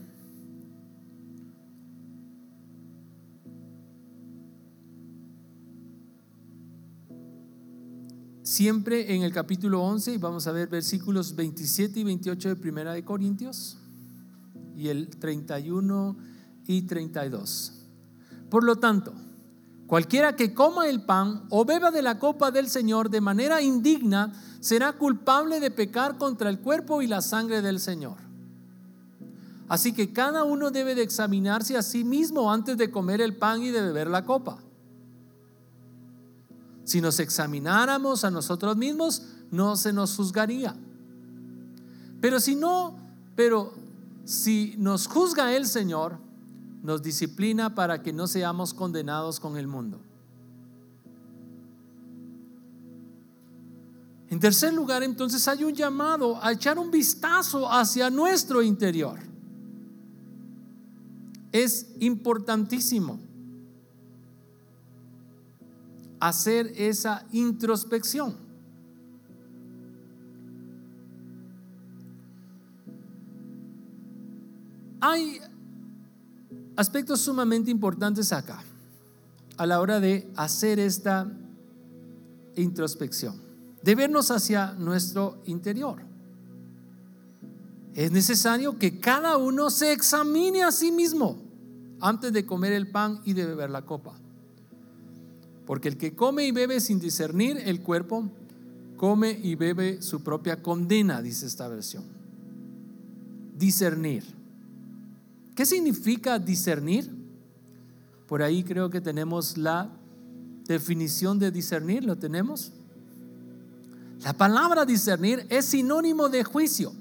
[8.59, 12.93] siempre en el capítulo 11, y vamos a ver versículos 27 y 28 de Primera
[12.93, 13.79] de Corintios,
[14.77, 16.17] y el 31
[16.67, 17.73] y 32.
[18.51, 19.15] Por lo tanto,
[19.87, 24.33] cualquiera que coma el pan o beba de la copa del Señor de manera indigna,
[24.59, 28.17] será culpable de pecar contra el cuerpo y la sangre del Señor.
[29.69, 33.63] Así que cada uno debe de examinarse a sí mismo antes de comer el pan
[33.63, 34.59] y de beber la copa.
[36.89, 40.75] Si nos examináramos a nosotros mismos, no se nos juzgaría.
[42.19, 42.97] Pero si no,
[43.37, 43.75] pero
[44.25, 46.19] si nos juzga el Señor,
[46.83, 50.01] nos disciplina para que no seamos condenados con el mundo.
[54.31, 59.29] En tercer lugar, entonces hay un llamado a echar un vistazo hacia nuestro interior
[61.53, 63.21] es importantísimo
[66.21, 68.37] hacer esa introspección.
[75.01, 75.39] Hay
[76.77, 78.63] aspectos sumamente importantes acá
[79.57, 81.31] a la hora de hacer esta
[82.57, 83.41] introspección,
[83.83, 86.09] de vernos hacia nuestro interior
[87.99, 91.43] es necesario que cada uno se examine a sí mismo
[92.01, 94.15] antes de comer el pan y de beber la copa.
[95.69, 98.29] Porque el que come y bebe sin discernir el cuerpo,
[98.97, 102.05] come y bebe su propia condena, dice esta versión.
[103.57, 104.25] Discernir.
[105.55, 107.11] ¿Qué significa discernir?
[108.27, 109.91] Por ahí creo que tenemos la
[110.67, 112.73] definición de discernir, ¿lo tenemos?
[114.23, 116.93] La palabra discernir es sinónimo de juicio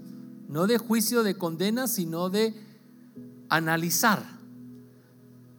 [0.48, 2.54] no de juicio de condena, sino de
[3.50, 4.24] analizar.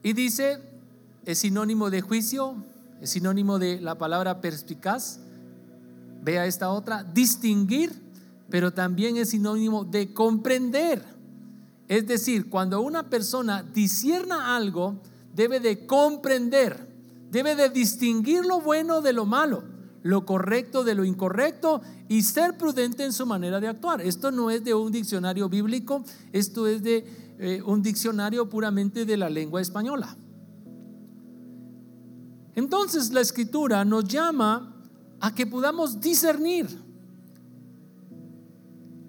[0.03, 0.59] Y dice,
[1.25, 2.57] es sinónimo de juicio,
[3.01, 5.21] es sinónimo de la palabra perspicaz.
[6.23, 7.93] Vea esta otra, distinguir,
[8.51, 11.05] pero también es sinónimo de comprender
[11.87, 15.01] Es decir, cuando una persona disierna algo,
[15.35, 16.87] debe de comprender,
[17.31, 19.63] debe de distinguir lo bueno de lo malo,
[20.03, 24.03] lo correcto de lo incorrecto y ser prudente en su manera de actuar.
[24.03, 27.07] Esto no es de un diccionario bíblico, esto es de
[27.39, 30.15] eh, un diccionario puramente de la lengua española.
[32.59, 34.75] Entonces la escritura nos llama
[35.21, 36.67] a que podamos discernir.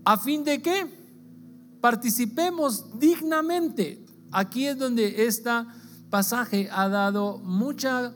[0.06, 1.00] ¿A fin de que
[1.82, 4.06] Participemos dignamente.
[4.32, 5.50] Aquí es donde este
[6.10, 8.14] pasaje ha dado mucha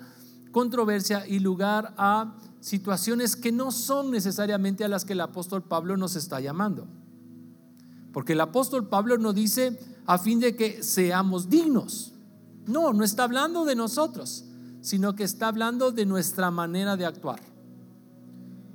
[0.51, 5.95] controversia y lugar a situaciones que no son necesariamente a las que el apóstol Pablo
[5.95, 6.87] nos está llamando.
[8.11, 12.13] Porque el apóstol Pablo nos dice a fin de que seamos dignos.
[12.67, 14.45] No, no está hablando de nosotros,
[14.83, 17.39] sino que está hablando de nuestra manera de actuar.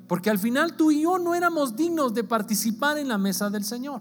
[0.08, 3.62] Porque al final tú y yo no éramos dignos de participar en la mesa del
[3.62, 4.00] Señor.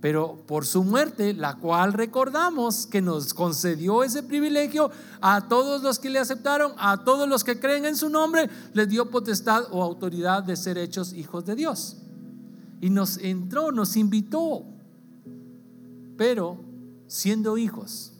[0.00, 6.00] Pero por su muerte, la cual recordamos que nos concedió ese privilegio a todos los
[6.00, 9.80] que le aceptaron, a todos los que creen en su nombre, les dio potestad o
[9.80, 11.98] autoridad de ser hechos hijos de Dios.
[12.80, 14.64] Y nos entró, nos invitó.
[16.16, 16.58] Pero
[17.06, 18.11] siendo hijos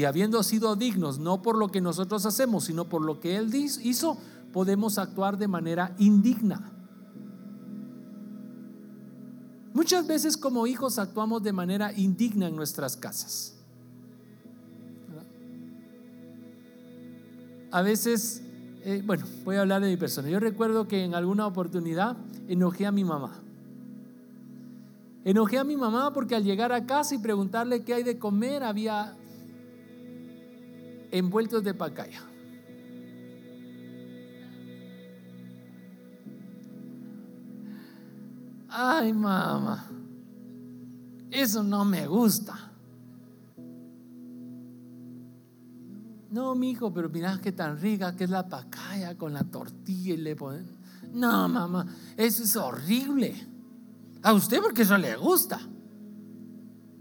[0.00, 3.54] y habiendo sido dignos, no por lo que nosotros hacemos, sino por lo que Él
[3.54, 4.16] hizo,
[4.50, 6.72] podemos actuar de manera indigna.
[9.74, 13.58] Muchas veces como hijos actuamos de manera indigna en nuestras casas.
[17.70, 18.42] A veces,
[18.82, 20.30] eh, bueno, voy a hablar de mi persona.
[20.30, 22.16] Yo recuerdo que en alguna oportunidad
[22.48, 23.42] enojé a mi mamá.
[25.26, 28.62] Enojé a mi mamá porque al llegar a casa y preguntarle qué hay de comer
[28.62, 29.18] había
[31.10, 32.22] envueltos de pacaya.
[38.72, 39.84] ay mamá,
[41.30, 42.70] eso no me gusta.
[46.30, 50.14] No, mi hijo, pero mira qué tan rica que es la pacaya con la tortilla
[50.14, 50.66] y le ponen.
[51.12, 53.34] No, mamá, eso es horrible.
[54.22, 55.60] A usted porque eso le gusta.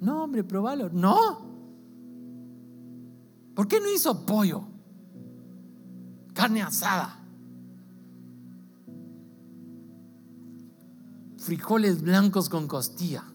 [0.02, 0.90] No, hombre, probalo.
[0.90, 1.49] No.
[3.60, 4.64] ¿Por qué no hizo pollo?
[6.34, 7.20] Carne asada.
[11.40, 13.26] frijoles blancos con costilla.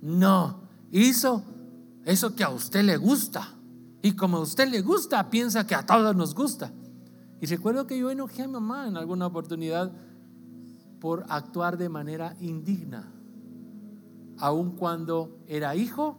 [0.00, 1.44] No, hizo
[2.06, 3.54] eso que a usted le gusta.
[4.00, 6.72] Y como a usted le gusta, piensa que a todos nos gusta.
[7.38, 9.92] Y recuerdo que yo enojé a mi mamá en alguna oportunidad
[11.00, 13.12] por actuar de manera indigna,
[14.38, 16.18] aun cuando era hijo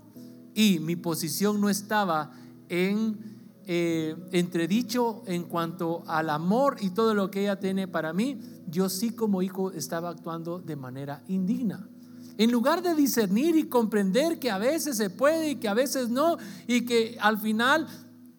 [0.54, 2.34] y mi posición no estaba
[2.72, 3.32] en
[3.68, 8.90] eh, entredicho en cuanto al amor y todo lo que ella tiene para mí, yo
[8.90, 11.88] sí como hijo estaba actuando de manera indigna.
[12.38, 16.10] En lugar de discernir y comprender que a veces se puede y que a veces
[16.10, 17.88] no, y que al final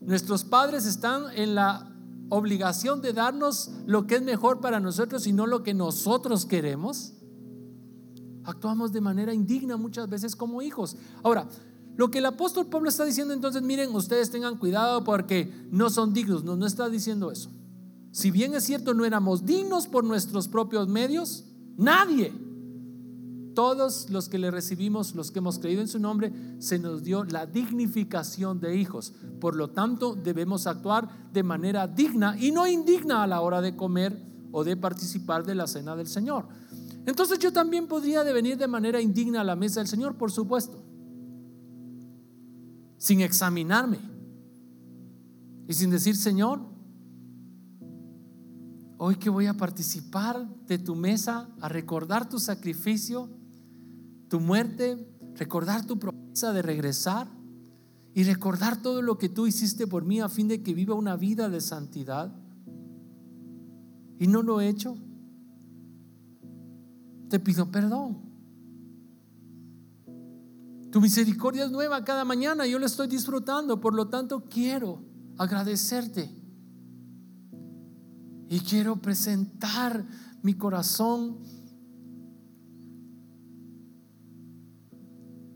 [0.00, 1.92] nuestros padres están en la
[2.30, 7.12] obligación de darnos lo que es mejor para nosotros y no lo que nosotros queremos,
[8.44, 10.96] actuamos de manera indigna muchas veces como hijos.
[11.22, 11.46] Ahora,
[11.96, 16.12] lo que el apóstol Pablo está diciendo entonces, miren, ustedes tengan cuidado porque no son
[16.12, 16.42] dignos.
[16.44, 17.50] No, no está diciendo eso.
[18.12, 21.44] Si bien es cierto, no éramos dignos por nuestros propios medios,
[21.76, 22.32] nadie,
[23.54, 27.24] todos los que le recibimos, los que hemos creído en su nombre, se nos dio
[27.24, 29.12] la dignificación de hijos.
[29.40, 33.76] Por lo tanto, debemos actuar de manera digna y no indigna a la hora de
[33.76, 34.18] comer
[34.50, 36.46] o de participar de la cena del Señor.
[37.04, 40.91] Entonces yo también podría venir de manera indigna a la mesa del Señor, por supuesto
[43.02, 43.98] sin examinarme
[45.66, 46.60] y sin decir, Señor,
[48.96, 53.28] hoy que voy a participar de tu mesa, a recordar tu sacrificio,
[54.28, 57.26] tu muerte, recordar tu promesa de regresar
[58.14, 61.16] y recordar todo lo que tú hiciste por mí a fin de que viva una
[61.16, 62.32] vida de santidad.
[64.20, 64.96] Y no lo he hecho.
[67.28, 68.31] Te pido perdón.
[70.92, 75.02] Tu misericordia es nueva cada mañana, yo lo estoy disfrutando, por lo tanto quiero
[75.38, 76.30] agradecerte.
[78.50, 80.06] Y quiero presentar
[80.42, 81.38] mi corazón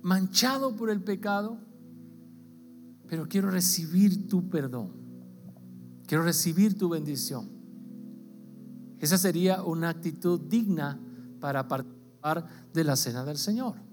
[0.00, 1.58] manchado por el pecado,
[3.06, 4.92] pero quiero recibir tu perdón.
[6.06, 7.50] Quiero recibir tu bendición.
[9.00, 10.98] Esa sería una actitud digna
[11.40, 13.85] para participar de la cena del Señor.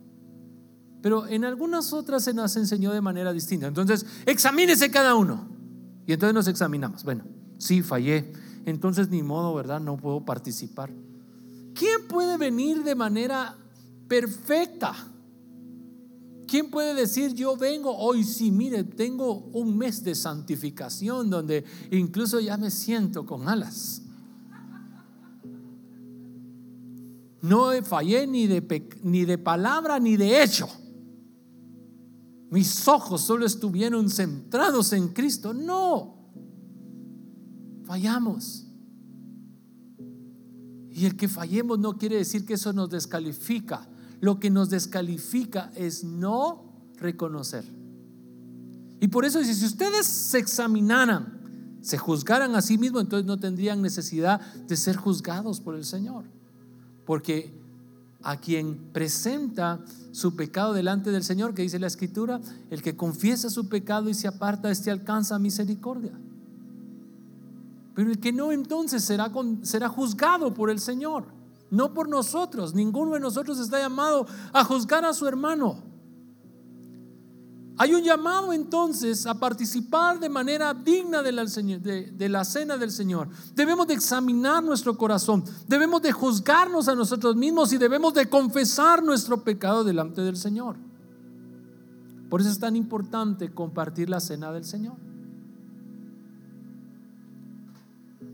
[1.03, 3.67] Pero en algunas otras se nos enseñó de manera distinta.
[3.67, 5.47] Entonces, examínese cada uno.
[6.07, 7.03] Y entonces nos examinamos.
[7.03, 7.25] Bueno,
[7.59, 8.33] sí, fallé.
[8.65, 9.79] Entonces, ni modo, ¿verdad?
[9.79, 10.91] No puedo participar.
[11.75, 13.55] ¿Quién puede venir de manera
[14.07, 14.95] perfecta
[16.53, 18.23] ¿Quién puede decir yo vengo hoy?
[18.23, 24.03] Sí, mire, tengo un mes de santificación donde incluso ya me siento con alas.
[27.41, 30.69] No fallé ni de, ni de palabra ni de hecho.
[32.53, 35.55] Mis ojos solo estuvieron centrados en Cristo.
[35.55, 36.29] No,
[37.83, 38.67] fallamos.
[40.91, 43.89] Y el que fallemos no quiere decir que eso nos descalifica.
[44.19, 47.65] Lo que nos descalifica es no reconocer.
[48.99, 53.39] Y por eso dice, si ustedes se examinaran, se juzgaran a sí mismos, entonces no
[53.39, 56.25] tendrían necesidad de ser juzgados por el Señor.
[57.03, 57.62] Porque
[58.23, 59.79] a quien presenta
[60.11, 64.13] su pecado delante del Señor, que dice la Escritura, el que confiesa su pecado y
[64.13, 66.13] se aparta, este alcanza misericordia.
[67.95, 71.25] Pero el que no entonces será, será juzgado por el Señor,
[71.69, 72.73] no por nosotros.
[72.73, 75.92] Ninguno de nosotros está llamado a juzgar a su hermano.
[77.77, 83.29] Hay un llamado entonces a participar de manera digna de la, cena del Señor.
[83.55, 89.01] Debemos de examinar nuestro corazón, debemos de juzgarnos a nosotros mismos y debemos de confesar
[89.01, 90.75] nuestro pecado delante del Señor.
[92.29, 94.95] Por eso es tan importante compartir la cena del Señor.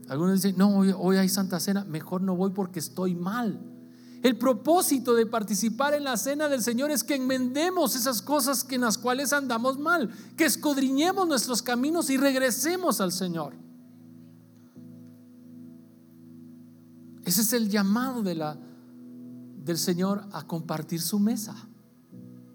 [0.09, 3.59] Algunos dicen, no, hoy hay Santa Cena, mejor no voy porque estoy mal.
[4.21, 8.75] El propósito de participar en la cena del Señor es que enmendemos esas cosas que
[8.75, 13.53] en las cuales andamos mal, que escudriñemos nuestros caminos y regresemos al Señor.
[17.23, 18.57] Ese es el llamado de la,
[19.63, 21.55] del Señor a compartir su mesa.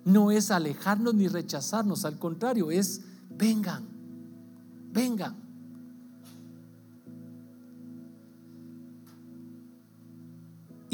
[0.05, 3.89] No es alejarnos ni rechazarnos, al contrario, es vengan,
[4.93, 5.44] vengan.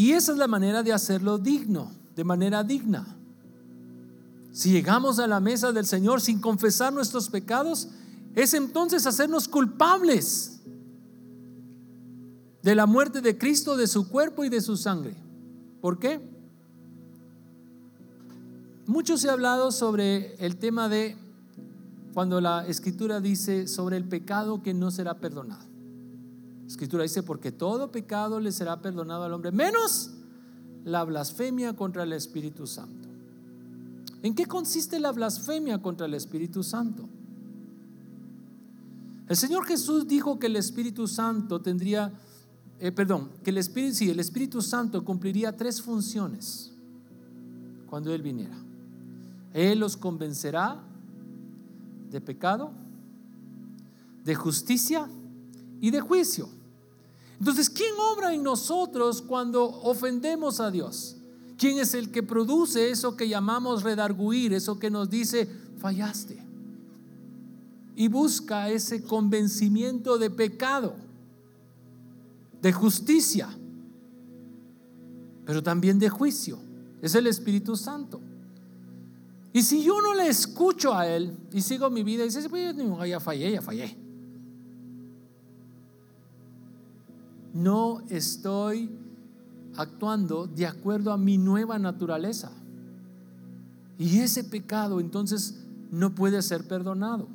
[0.01, 3.19] Y esa es la manera de hacerlo digno, de manera digna.
[4.51, 7.87] Si llegamos a la mesa del Señor sin confesar nuestros pecados,
[8.35, 10.63] es entonces hacernos culpables
[12.63, 15.15] de la muerte de Cristo, de su cuerpo y de su sangre.
[15.83, 16.19] ¿Por qué?
[18.87, 21.19] Mucho se ha hablado sobre el tema de
[22.15, 25.70] cuando la escritura dice sobre el pecado que no será perdonado.
[26.71, 30.13] Escritura dice, porque todo pecado le será perdonado al hombre, menos
[30.85, 33.09] la blasfemia contra el Espíritu Santo.
[34.23, 37.09] ¿En qué consiste la blasfemia contra el Espíritu Santo?
[39.29, 42.13] El Señor Jesús dijo que el Espíritu Santo tendría,
[42.79, 46.71] eh, perdón, que el Espíritu, sí, el Espíritu Santo cumpliría tres funciones
[47.89, 48.57] cuando Él viniera.
[49.55, 50.81] Él los convencerá
[52.13, 52.71] de pecado,
[54.25, 55.09] de justicia
[55.81, 56.60] y de juicio.
[57.41, 61.17] Entonces, ¿quién obra en nosotros cuando ofendemos a Dios?
[61.57, 66.39] ¿Quién es el que produce eso que llamamos redarguir, eso que nos dice, fallaste?
[67.97, 70.95] Y busca ese convencimiento de pecado,
[72.61, 73.49] de justicia,
[75.47, 76.59] pero también de juicio.
[77.01, 78.21] Es el Espíritu Santo.
[79.55, 82.47] Y si yo no le escucho a Él y sigo mi vida y dice,
[83.07, 83.97] ya fallé, ya fallé.
[87.53, 88.91] No estoy
[89.77, 92.53] actuando de acuerdo a mi nueva naturaleza.
[93.99, 97.29] Y ese pecado entonces no puede ser perdonado.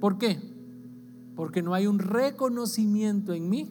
[0.00, 0.38] ¿Por qué?
[1.36, 3.70] Porque no hay un reconocimiento en mí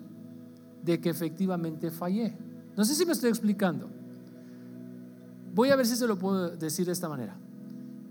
[0.83, 2.37] de que efectivamente fallé.
[2.75, 3.89] No sé si me estoy explicando.
[5.53, 7.37] Voy a ver si se lo puedo decir de esta manera.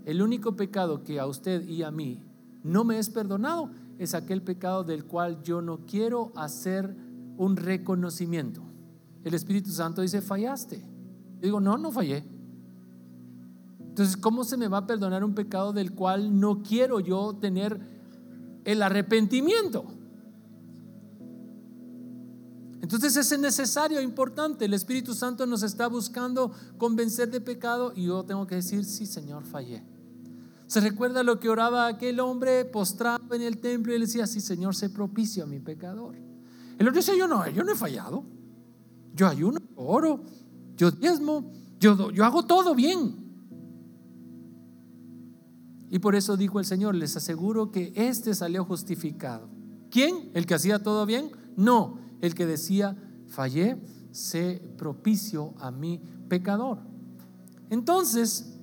[0.05, 2.21] El único pecado que a usted y a mí
[2.63, 6.95] no me es perdonado es aquel pecado del cual yo no quiero hacer
[7.37, 8.61] un reconocimiento.
[9.23, 10.77] El Espíritu Santo dice, fallaste.
[10.77, 12.23] Yo digo, no, no fallé.
[13.79, 17.79] Entonces, ¿cómo se me va a perdonar un pecado del cual no quiero yo tener
[18.65, 19.85] el arrepentimiento?
[22.81, 24.65] Entonces es necesario, importante.
[24.65, 29.05] El Espíritu Santo nos está buscando convencer de pecado y yo tengo que decir, sí,
[29.05, 29.83] Señor, fallé.
[30.67, 34.41] ¿Se recuerda lo que oraba aquel hombre postrado en el templo y le decía, sí,
[34.41, 36.17] Señor, sé propicio a mi pecador?
[36.77, 38.23] El otro dice, yo no, yo no he fallado.
[39.15, 40.23] Yo ayuno, oro,
[40.75, 43.23] yo diezmo, yo, yo hago todo bien.
[45.89, 49.47] Y por eso dijo el Señor, les aseguro que este salió justificado.
[49.91, 50.31] ¿Quién?
[50.33, 51.29] ¿El que hacía todo bien?
[51.55, 52.97] No, el que decía,
[53.27, 53.77] fallé,
[54.11, 56.79] sé propicio a mi pecador.
[57.69, 58.53] Entonces,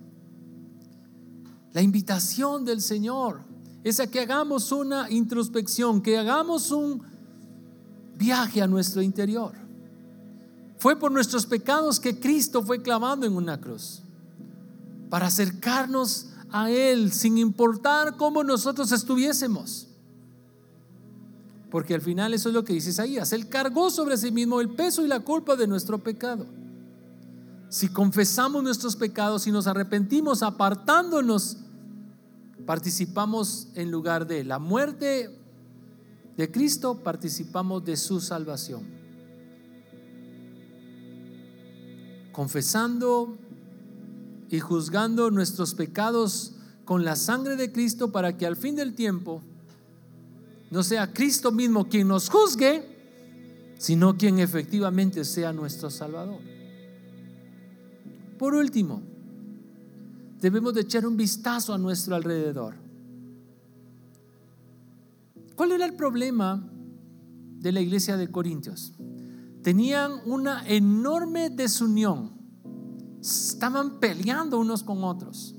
[1.73, 3.43] la invitación del Señor
[3.85, 7.03] es a que hagamos una introspección, que hagamos un
[8.21, 9.53] viaje a nuestro interior.
[10.79, 14.03] Fue por nuestros pecados que Cristo fue clavado en una cruz.
[15.09, 19.89] para acercarnos a Él sin importar cómo nosotros estuviésemos.
[21.69, 23.33] Porque al final eso es lo que dice Isaías.
[23.33, 26.47] Él cargó sobre sí mismo el peso y la culpa de nuestro pecado.
[27.71, 31.57] Si confesamos nuestros pecados y nos arrepentimos apartándonos,
[32.65, 35.40] participamos en lugar de la muerte
[36.37, 38.83] de Cristo, participamos de su salvación.
[42.33, 43.37] Confesando
[44.49, 46.53] y juzgando nuestros pecados
[46.85, 49.43] con la sangre de Cristo para que al fin del tiempo
[50.71, 52.85] no sea Cristo mismo quien nos juzgue,
[53.79, 56.41] sino quien efectivamente sea nuestro Salvador.
[58.39, 59.03] Por último,
[60.41, 62.75] debemos de echar un vistazo a nuestro alrededor.
[65.61, 66.67] ¿Cuál era el problema
[67.59, 68.95] de la iglesia de Corintios?
[69.63, 72.33] Tenían una enorme desunión.
[73.21, 75.55] Estaban peleando unos con otros.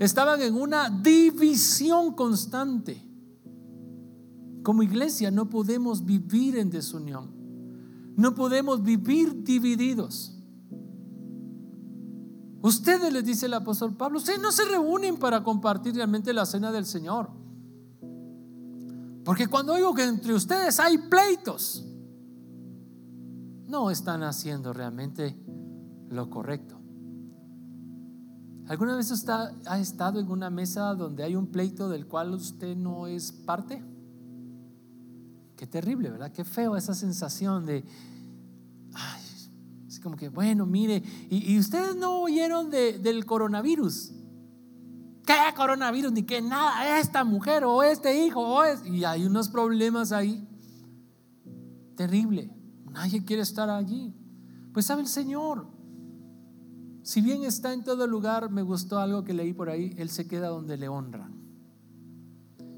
[0.00, 3.08] Estaban en una división constante.
[4.64, 7.30] Como iglesia no podemos vivir en desunión.
[8.16, 10.36] No podemos vivir divididos.
[12.62, 16.72] Ustedes, les dice el apóstol Pablo, ustedes no se reúnen para compartir realmente la cena
[16.72, 17.43] del Señor.
[19.24, 21.84] Porque cuando oigo que entre ustedes hay pleitos,
[23.66, 25.36] no están haciendo realmente
[26.10, 26.78] lo correcto.
[28.66, 29.32] ¿Alguna vez usted
[29.66, 33.82] ha estado en una mesa donde hay un pleito del cual usted no es parte?
[35.56, 36.32] Qué terrible, ¿verdad?
[36.32, 37.84] Qué feo esa sensación de,
[38.94, 39.22] ay,
[39.86, 44.12] es como que, bueno, mire, y, ustedes no oyeron del coronavirus.
[45.26, 46.12] ¿Qué coronavirus?
[46.12, 50.46] Ni qué nada, esta mujer o este hijo, o y hay unos problemas ahí.
[51.96, 52.50] Terrible.
[52.90, 54.14] Nadie quiere estar allí.
[54.72, 55.66] Pues sabe el Señor.
[57.02, 60.26] Si bien está en todo lugar, me gustó algo que leí por ahí, Él se
[60.26, 61.34] queda donde le honran.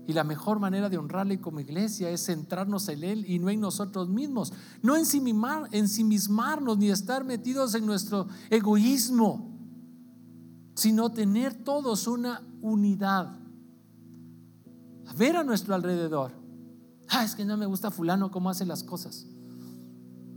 [0.06, 3.60] Y la mejor manera de honrarle como iglesia es centrarnos en Él y no en
[3.60, 4.52] nosotros mismos.
[4.82, 9.55] No ensimismar, ensimismarnos ni estar metidos en nuestro egoísmo,
[10.76, 13.34] sino tener todos una unidad.
[15.06, 16.32] A ver a nuestro alrededor.
[17.08, 19.26] Ah, es que no me gusta fulano cómo hace las cosas.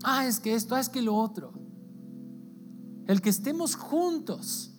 [0.04, 1.52] Ah, es que esto, ah, es que lo otro.
[3.06, 4.72] El que estemos juntos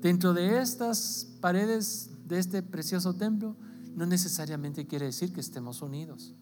[0.00, 3.56] dentro de estas paredes de este precioso templo,
[3.96, 6.34] no necesariamente quiere decir que estemos unidos.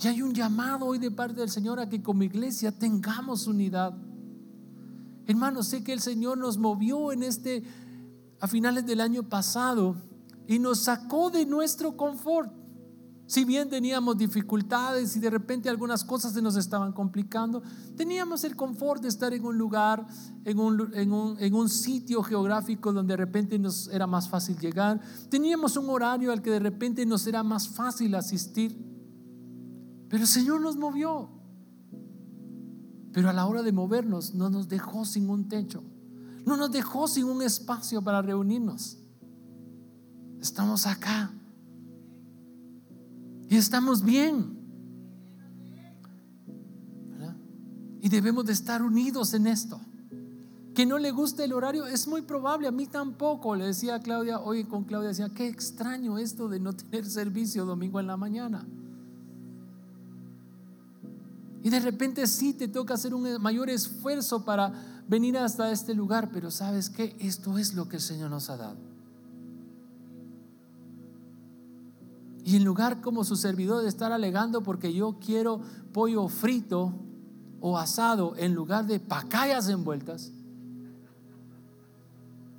[0.00, 3.94] Y hay un llamado hoy de parte del Señor a que como iglesia tengamos unidad.
[5.30, 7.62] Hermanos, sé que el Señor nos movió en este,
[8.40, 9.94] a finales del año pasado,
[10.48, 12.52] y nos sacó de nuestro confort.
[13.26, 17.62] Si bien teníamos dificultades y de repente algunas cosas se nos estaban complicando,
[17.96, 20.04] teníamos el confort de estar en un lugar,
[20.44, 25.00] en un, sitio geográfico donde de repente nos era más fácil llegar.
[25.28, 28.76] Teníamos un horario al que de repente nos era más fácil asistir.
[30.08, 31.39] Pero el Señor nos movió.
[33.12, 35.82] Pero a la hora de movernos no nos dejó sin un techo.
[36.46, 38.98] No nos dejó sin un espacio para reunirnos.
[40.40, 41.30] Estamos acá
[43.50, 44.58] y estamos bien.
[48.00, 49.78] Y debemos de estar unidos en esto.
[50.72, 53.56] Que no le guste el horario es muy probable, a mí tampoco.
[53.56, 57.66] Le decía a Claudia, hoy con Claudia decía, qué extraño esto de no tener servicio
[57.66, 58.64] domingo en la mañana.
[61.62, 64.72] Y de repente sí te toca hacer un mayor esfuerzo para
[65.08, 68.56] venir hasta este lugar, pero sabes que esto es lo que el Señor nos ha
[68.56, 68.78] dado.
[72.44, 75.60] Y en lugar como su servidor de estar alegando porque yo quiero
[75.92, 76.94] pollo frito
[77.60, 80.32] o asado en lugar de pacayas envueltas,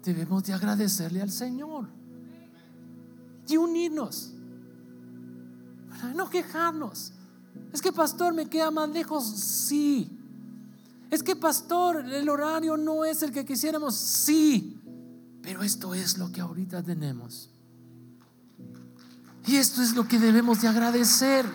[0.03, 1.87] debemos de agradecerle al Señor
[3.47, 4.33] y unirnos.
[6.15, 7.13] No quejarnos.
[7.73, 10.09] Es que pastor me queda más lejos, sí.
[11.09, 14.79] Es que pastor, el horario no es el que quisiéramos, sí.
[15.41, 17.49] Pero esto es lo que ahorita tenemos.
[19.45, 21.45] Y esto es lo que debemos de agradecer.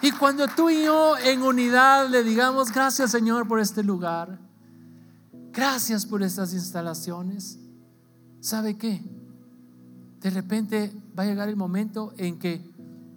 [0.00, 4.38] Y cuando tú y yo en unidad le digamos, gracias Señor por este lugar,
[5.52, 7.58] gracias por estas instalaciones,
[8.40, 9.00] ¿sabe qué?
[10.20, 12.71] De repente va a llegar el momento en que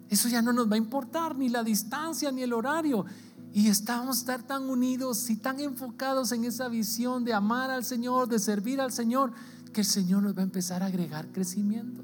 [0.09, 3.05] eso ya no nos va a importar, ni la distancia, ni el horario.
[3.53, 8.27] Y estamos estar tan unidos y tan enfocados en esa visión de amar al Señor,
[8.27, 9.31] de servir al Señor,
[9.73, 12.03] que el Señor nos va a empezar a agregar crecimiento.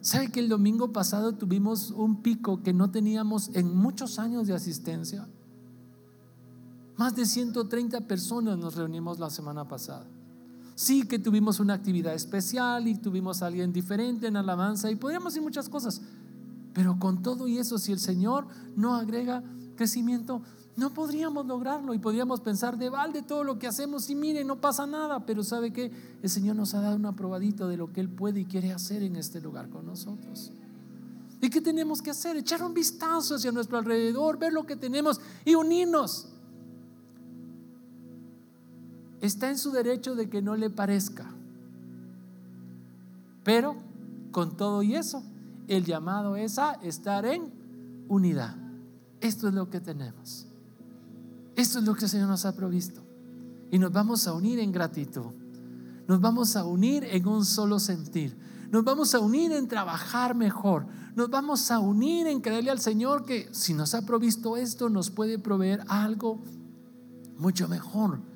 [0.00, 4.54] ¿Sabe que el domingo pasado tuvimos un pico que no teníamos en muchos años de
[4.54, 5.28] asistencia?
[6.96, 10.06] Más de 130 personas nos reunimos la semana pasada.
[10.74, 15.32] Sí que tuvimos una actividad especial y tuvimos a alguien diferente en alabanza y podríamos
[15.32, 16.00] decir muchas cosas.
[16.72, 18.46] Pero con todo y eso, si el Señor
[18.76, 19.42] no agrega
[19.76, 20.42] crecimiento,
[20.76, 24.60] no podríamos lograrlo y podríamos pensar de balde todo lo que hacemos y mire, no
[24.60, 25.26] pasa nada.
[25.26, 25.92] Pero sabe que
[26.22, 29.02] el Señor nos ha dado una probadito de lo que Él puede y quiere hacer
[29.02, 30.52] en este lugar con nosotros.
[31.42, 32.36] ¿Y qué tenemos que hacer?
[32.36, 36.28] Echar un vistazo hacia nuestro alrededor, ver lo que tenemos y unirnos.
[39.22, 41.32] Está en su derecho de que no le parezca.
[43.44, 43.76] Pero
[44.32, 45.22] con todo y eso,
[45.68, 47.52] el llamado es a estar en
[48.08, 48.56] unidad.
[49.20, 50.46] Esto es lo que tenemos.
[51.54, 53.00] Esto es lo que el Señor nos ha provisto.
[53.70, 55.30] Y nos vamos a unir en gratitud.
[56.08, 58.36] Nos vamos a unir en un solo sentir.
[58.72, 60.86] Nos vamos a unir en trabajar mejor.
[61.14, 65.10] Nos vamos a unir en creerle al Señor que si nos ha provisto esto, nos
[65.10, 66.42] puede proveer algo
[67.38, 68.31] mucho mejor.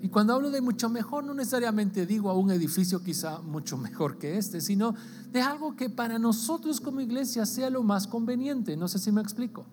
[0.00, 4.16] Y cuando hablo de mucho mejor, no necesariamente digo a un edificio quizá mucho mejor
[4.16, 4.94] que este, sino
[5.32, 8.76] de algo que para nosotros como iglesia sea lo más conveniente.
[8.76, 9.66] No sé si me explico.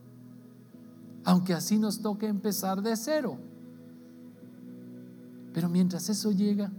[1.24, 3.38] Aunque así nos toque empezar de cero.
[5.54, 6.72] Pero mientras eso llega,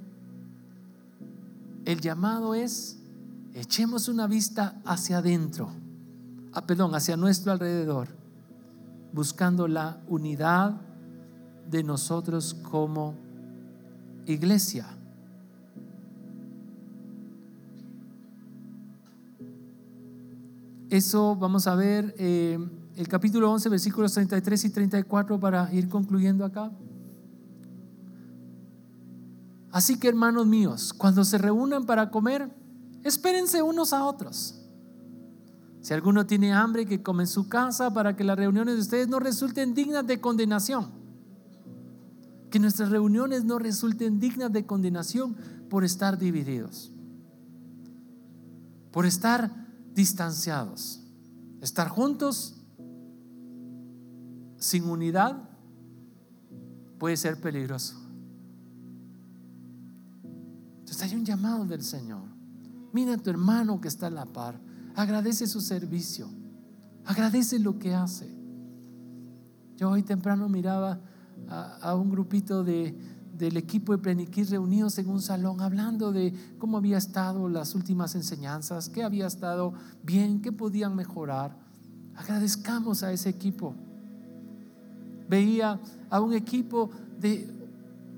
[1.85, 2.99] el llamado es,
[3.55, 5.71] echemos una vista hacia adentro,
[6.53, 8.09] ah, perdón, hacia nuestro alrededor,
[9.13, 10.81] buscando la unidad
[11.71, 13.26] de nosotros como
[14.27, 14.87] iglesia.
[20.91, 22.59] Eso vamos a ver eh,
[22.97, 26.71] el capítulo 11, versículos 33 y 34 para ir concluyendo acá.
[29.73, 32.49] Así que hermanos míos, cuando se reúnan para comer,
[33.03, 34.63] espérense unos a otros.
[35.83, 39.09] Si alguno tiene hambre, que come en su casa para que las reuniones de ustedes
[39.09, 41.06] no resulten dignas de condenación.
[42.51, 45.37] Que nuestras reuniones no resulten dignas de condenación
[45.69, 46.93] por estar divididos,
[48.93, 49.51] por estar
[49.95, 51.03] distanciados.
[51.61, 52.55] Estar juntos
[54.59, 55.49] sin unidad
[56.99, 57.97] puede ser peligroso.
[60.81, 62.23] Entonces hay un llamado del Señor.
[62.93, 64.61] Mira a tu hermano que está a la par.
[64.95, 66.29] Agradece su servicio.
[67.05, 68.29] Agradece lo que hace.
[69.77, 71.01] Yo hoy temprano miraba
[71.49, 72.95] a, un grupito de,
[73.37, 78.15] del equipo de Pleniquís reunidos en un salón hablando de cómo había estado las últimas
[78.15, 81.57] enseñanzas, qué había estado bien, qué podían mejorar.
[82.15, 83.75] Agradezcamos a ese equipo.
[85.29, 87.57] Veía a un equipo de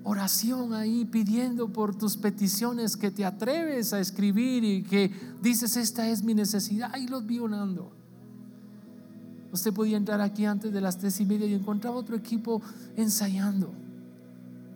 [0.05, 5.11] oración ahí pidiendo por tus peticiones que te atreves a escribir y que
[5.43, 7.97] dices, esta es mi necesidad, y los vi orando.
[9.53, 12.61] Usted podía entrar aquí antes de las tres y media y encontraba otro equipo
[12.96, 13.72] ensayando.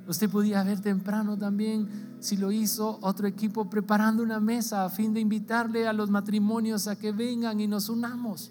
[0.08, 1.88] Usted podía ver temprano también,
[2.20, 6.88] si lo hizo, otro equipo preparando una mesa a fin de invitarle a los matrimonios
[6.88, 8.50] a que vengan y nos unamos.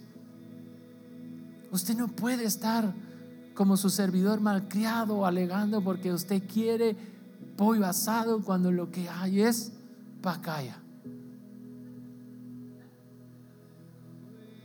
[1.71, 2.93] Usted no puede estar
[3.53, 6.95] como su servidor malcriado, alegando porque usted quiere
[7.57, 9.71] pollo asado cuando lo que hay es
[10.21, 10.80] pacaya.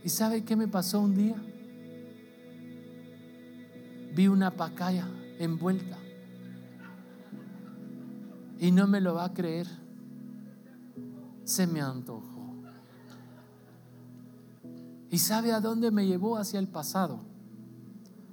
[0.07, 1.35] ¿Y sabe qué me pasó un día?
[4.15, 5.05] Vi una pacaya
[5.37, 5.97] envuelta.
[8.57, 9.67] Y no me lo va a creer.
[11.43, 12.55] Se me antojó.
[15.11, 17.19] ¿Y sabe a dónde me llevó hacia el pasado?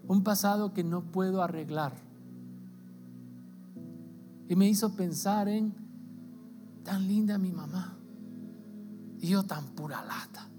[0.06, 1.96] un pasado que no puedo arreglar.
[4.48, 5.74] Y me hizo pensar en
[6.84, 7.98] tan linda mi mamá
[9.18, 10.53] y yo tan pura lata.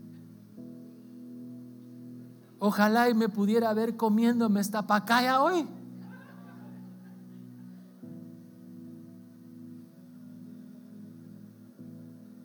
[2.60, 5.68] Ojalá y me pudiera ver comiéndome esta pacaya hoy.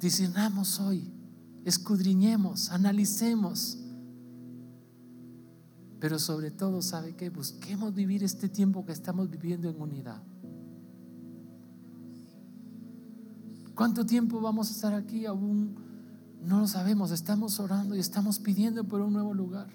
[0.01, 1.13] Discernamos hoy,
[1.65, 3.81] escudriñemos, analicemos
[6.01, 10.23] pero sobre todo, ¿sabe que Busquemos vivir este tiempo que estamos viviendo en unidad.
[13.75, 15.27] ¿Cuánto tiempo vamos a estar aquí?
[15.27, 15.77] Aún
[16.43, 17.11] no lo sabemos.
[17.11, 19.69] Estamos orando y estamos pidiendo por un nuevo lugar.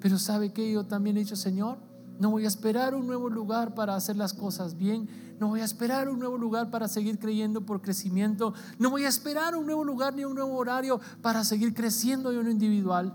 [0.00, 1.78] Pero ¿sabe que Yo también he dicho, Señor,
[2.18, 5.08] no voy a esperar un nuevo lugar para hacer las cosas bien.
[5.38, 8.54] No voy a esperar un nuevo lugar para seguir creyendo por crecimiento.
[8.78, 12.42] No voy a esperar un nuevo lugar ni un nuevo horario para seguir creciendo en
[12.42, 13.12] lo individual.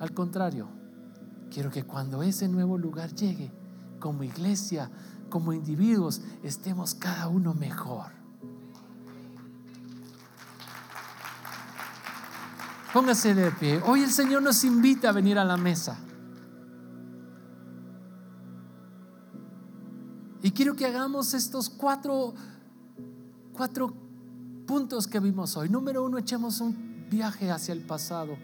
[0.00, 0.66] Al contrario,
[1.52, 3.52] quiero que cuando ese nuevo lugar llegue,
[4.00, 4.90] como iglesia,
[5.30, 8.13] como individuos, estemos cada uno mejor.
[12.94, 13.82] Póngase de pie.
[13.84, 15.98] Hoy el Señor nos invita a venir a la mesa.
[20.54, 22.34] quiero que hagamos estos cuatro,
[23.52, 23.92] cuatro
[24.66, 25.68] puntos que vimos hoy.
[25.68, 28.36] Número uno, echemos un viaje hacia el pasado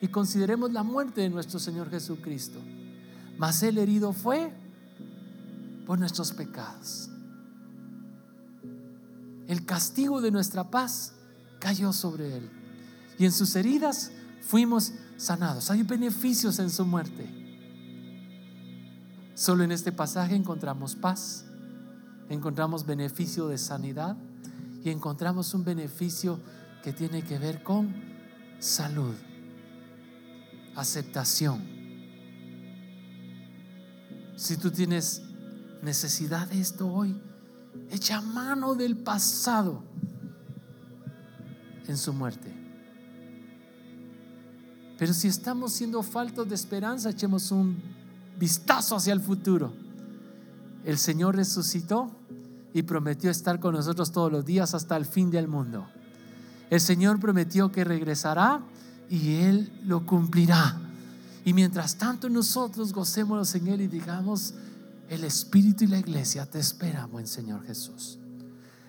[0.00, 2.60] y consideremos la muerte de nuestro Señor Jesucristo.
[3.38, 4.52] Mas el herido fue
[5.86, 7.08] por nuestros pecados.
[9.48, 11.14] El castigo de nuestra paz
[11.58, 12.63] cayó sobre él.
[13.18, 14.10] Y en sus heridas
[14.40, 15.70] fuimos sanados.
[15.70, 17.26] Hay beneficios en su muerte.
[19.34, 21.44] Solo en este pasaje encontramos paz,
[22.28, 24.16] encontramos beneficio de sanidad
[24.84, 26.38] y encontramos un beneficio
[26.82, 27.92] que tiene que ver con
[28.60, 29.14] salud,
[30.76, 31.62] aceptación.
[34.36, 35.22] Si tú tienes
[35.82, 37.20] necesidad de esto hoy,
[37.90, 39.82] echa mano del pasado
[41.86, 42.63] en su muerte.
[45.04, 47.76] Pero si estamos siendo faltos de esperanza, echemos un
[48.40, 49.70] vistazo hacia el futuro.
[50.82, 52.10] El Señor resucitó
[52.72, 55.86] y prometió estar con nosotros todos los días hasta el fin del mundo.
[56.70, 58.62] El Señor prometió que regresará
[59.10, 60.80] y Él lo cumplirá.
[61.44, 64.54] Y mientras tanto nosotros gocémonos en Él y digamos,
[65.10, 68.18] el Espíritu y la iglesia te esperan, buen Señor Jesús.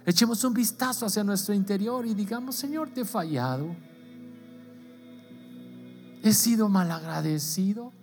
[0.05, 3.75] Echemos un vistazo hacia nuestro interior y digamos, Señor, te he fallado.
[6.25, 7.93] He sido malagradecido.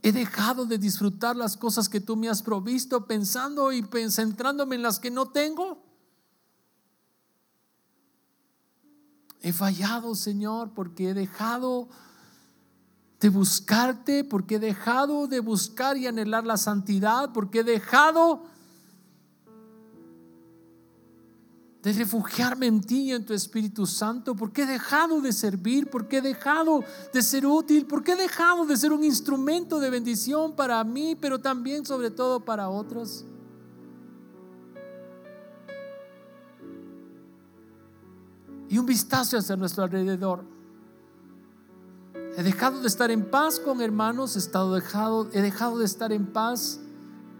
[0.00, 4.82] He dejado de disfrutar las cosas que tú me has provisto pensando y centrándome en
[4.82, 5.82] las que no tengo.
[9.40, 11.88] He fallado, Señor, porque he dejado
[13.18, 18.44] de buscarte, porque he dejado de buscar y anhelar la santidad, porque he dejado
[21.88, 26.18] de refugiarme en ti y en tu Espíritu Santo, porque he dejado de servir, porque
[26.18, 26.84] he dejado
[27.14, 31.38] de ser útil, porque he dejado de ser un instrumento de bendición para mí, pero
[31.38, 33.24] también sobre todo para otros.
[38.68, 40.44] Y un vistazo hacia nuestro alrededor.
[42.36, 46.80] He dejado de estar en paz con hermanos, he, he dejado de estar en paz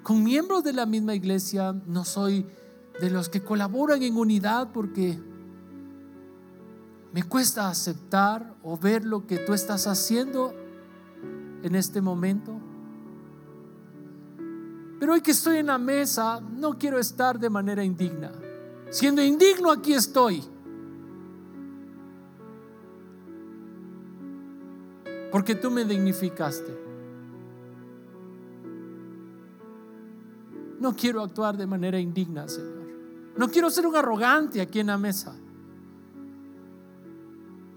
[0.03, 1.75] con miembros de la misma iglesia.
[1.87, 2.47] No soy
[3.01, 5.19] de los que colaboran en unidad porque
[7.13, 10.55] me cuesta aceptar o ver lo que tú estás haciendo
[11.63, 12.59] en este momento.
[15.01, 18.33] Pero hoy que estoy en la mesa, no quiero estar de manera indigna.
[18.91, 20.43] Siendo indigno, aquí estoy.
[25.31, 26.77] porque tú me dignificaste.
[30.81, 32.78] No quiero actuar de manera indigna, Señor.
[33.39, 35.33] No quiero ser un arrogante aquí en la mesa.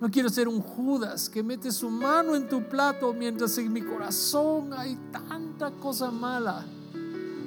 [0.01, 3.83] No quiero ser un Judas que mete su mano en tu plato mientras en mi
[3.83, 6.65] corazón hay tanta cosa mala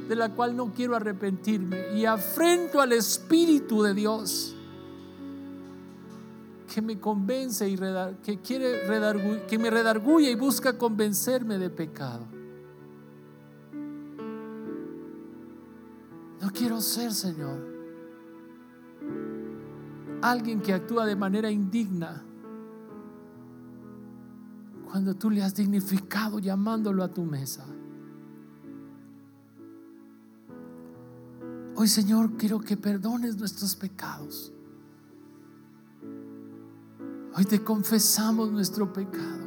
[0.09, 4.55] de la cual no quiero arrepentirme y afrento al Espíritu de Dios
[6.73, 7.77] que me convence y
[8.23, 8.83] que quiere
[9.49, 12.27] que me redarguye y busca convencerme de pecado.
[16.41, 17.74] No quiero ser, Señor,
[20.31, 22.25] alguien que actúa de manera indigna
[24.91, 27.67] cuando tú le has dignificado llamándolo a tu mesa.
[31.77, 34.53] Hoy, Señor, quiero que perdones nuestros pecados.
[37.37, 39.45] Hoy te confesamos nuestro pecado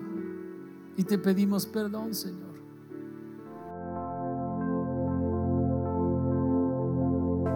[0.98, 2.58] y te pedimos perdón, Señor.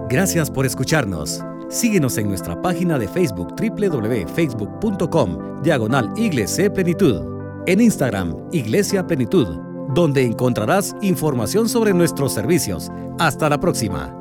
[0.10, 1.44] Gracias por escucharnos.
[1.72, 7.22] Síguenos en nuestra página de Facebook www.facebook.com Diagonal Iglesia Plenitud.
[7.66, 9.48] En Instagram Iglesia Plenitud,
[9.96, 12.90] donde encontrarás información sobre nuestros servicios.
[13.20, 14.21] Hasta la próxima.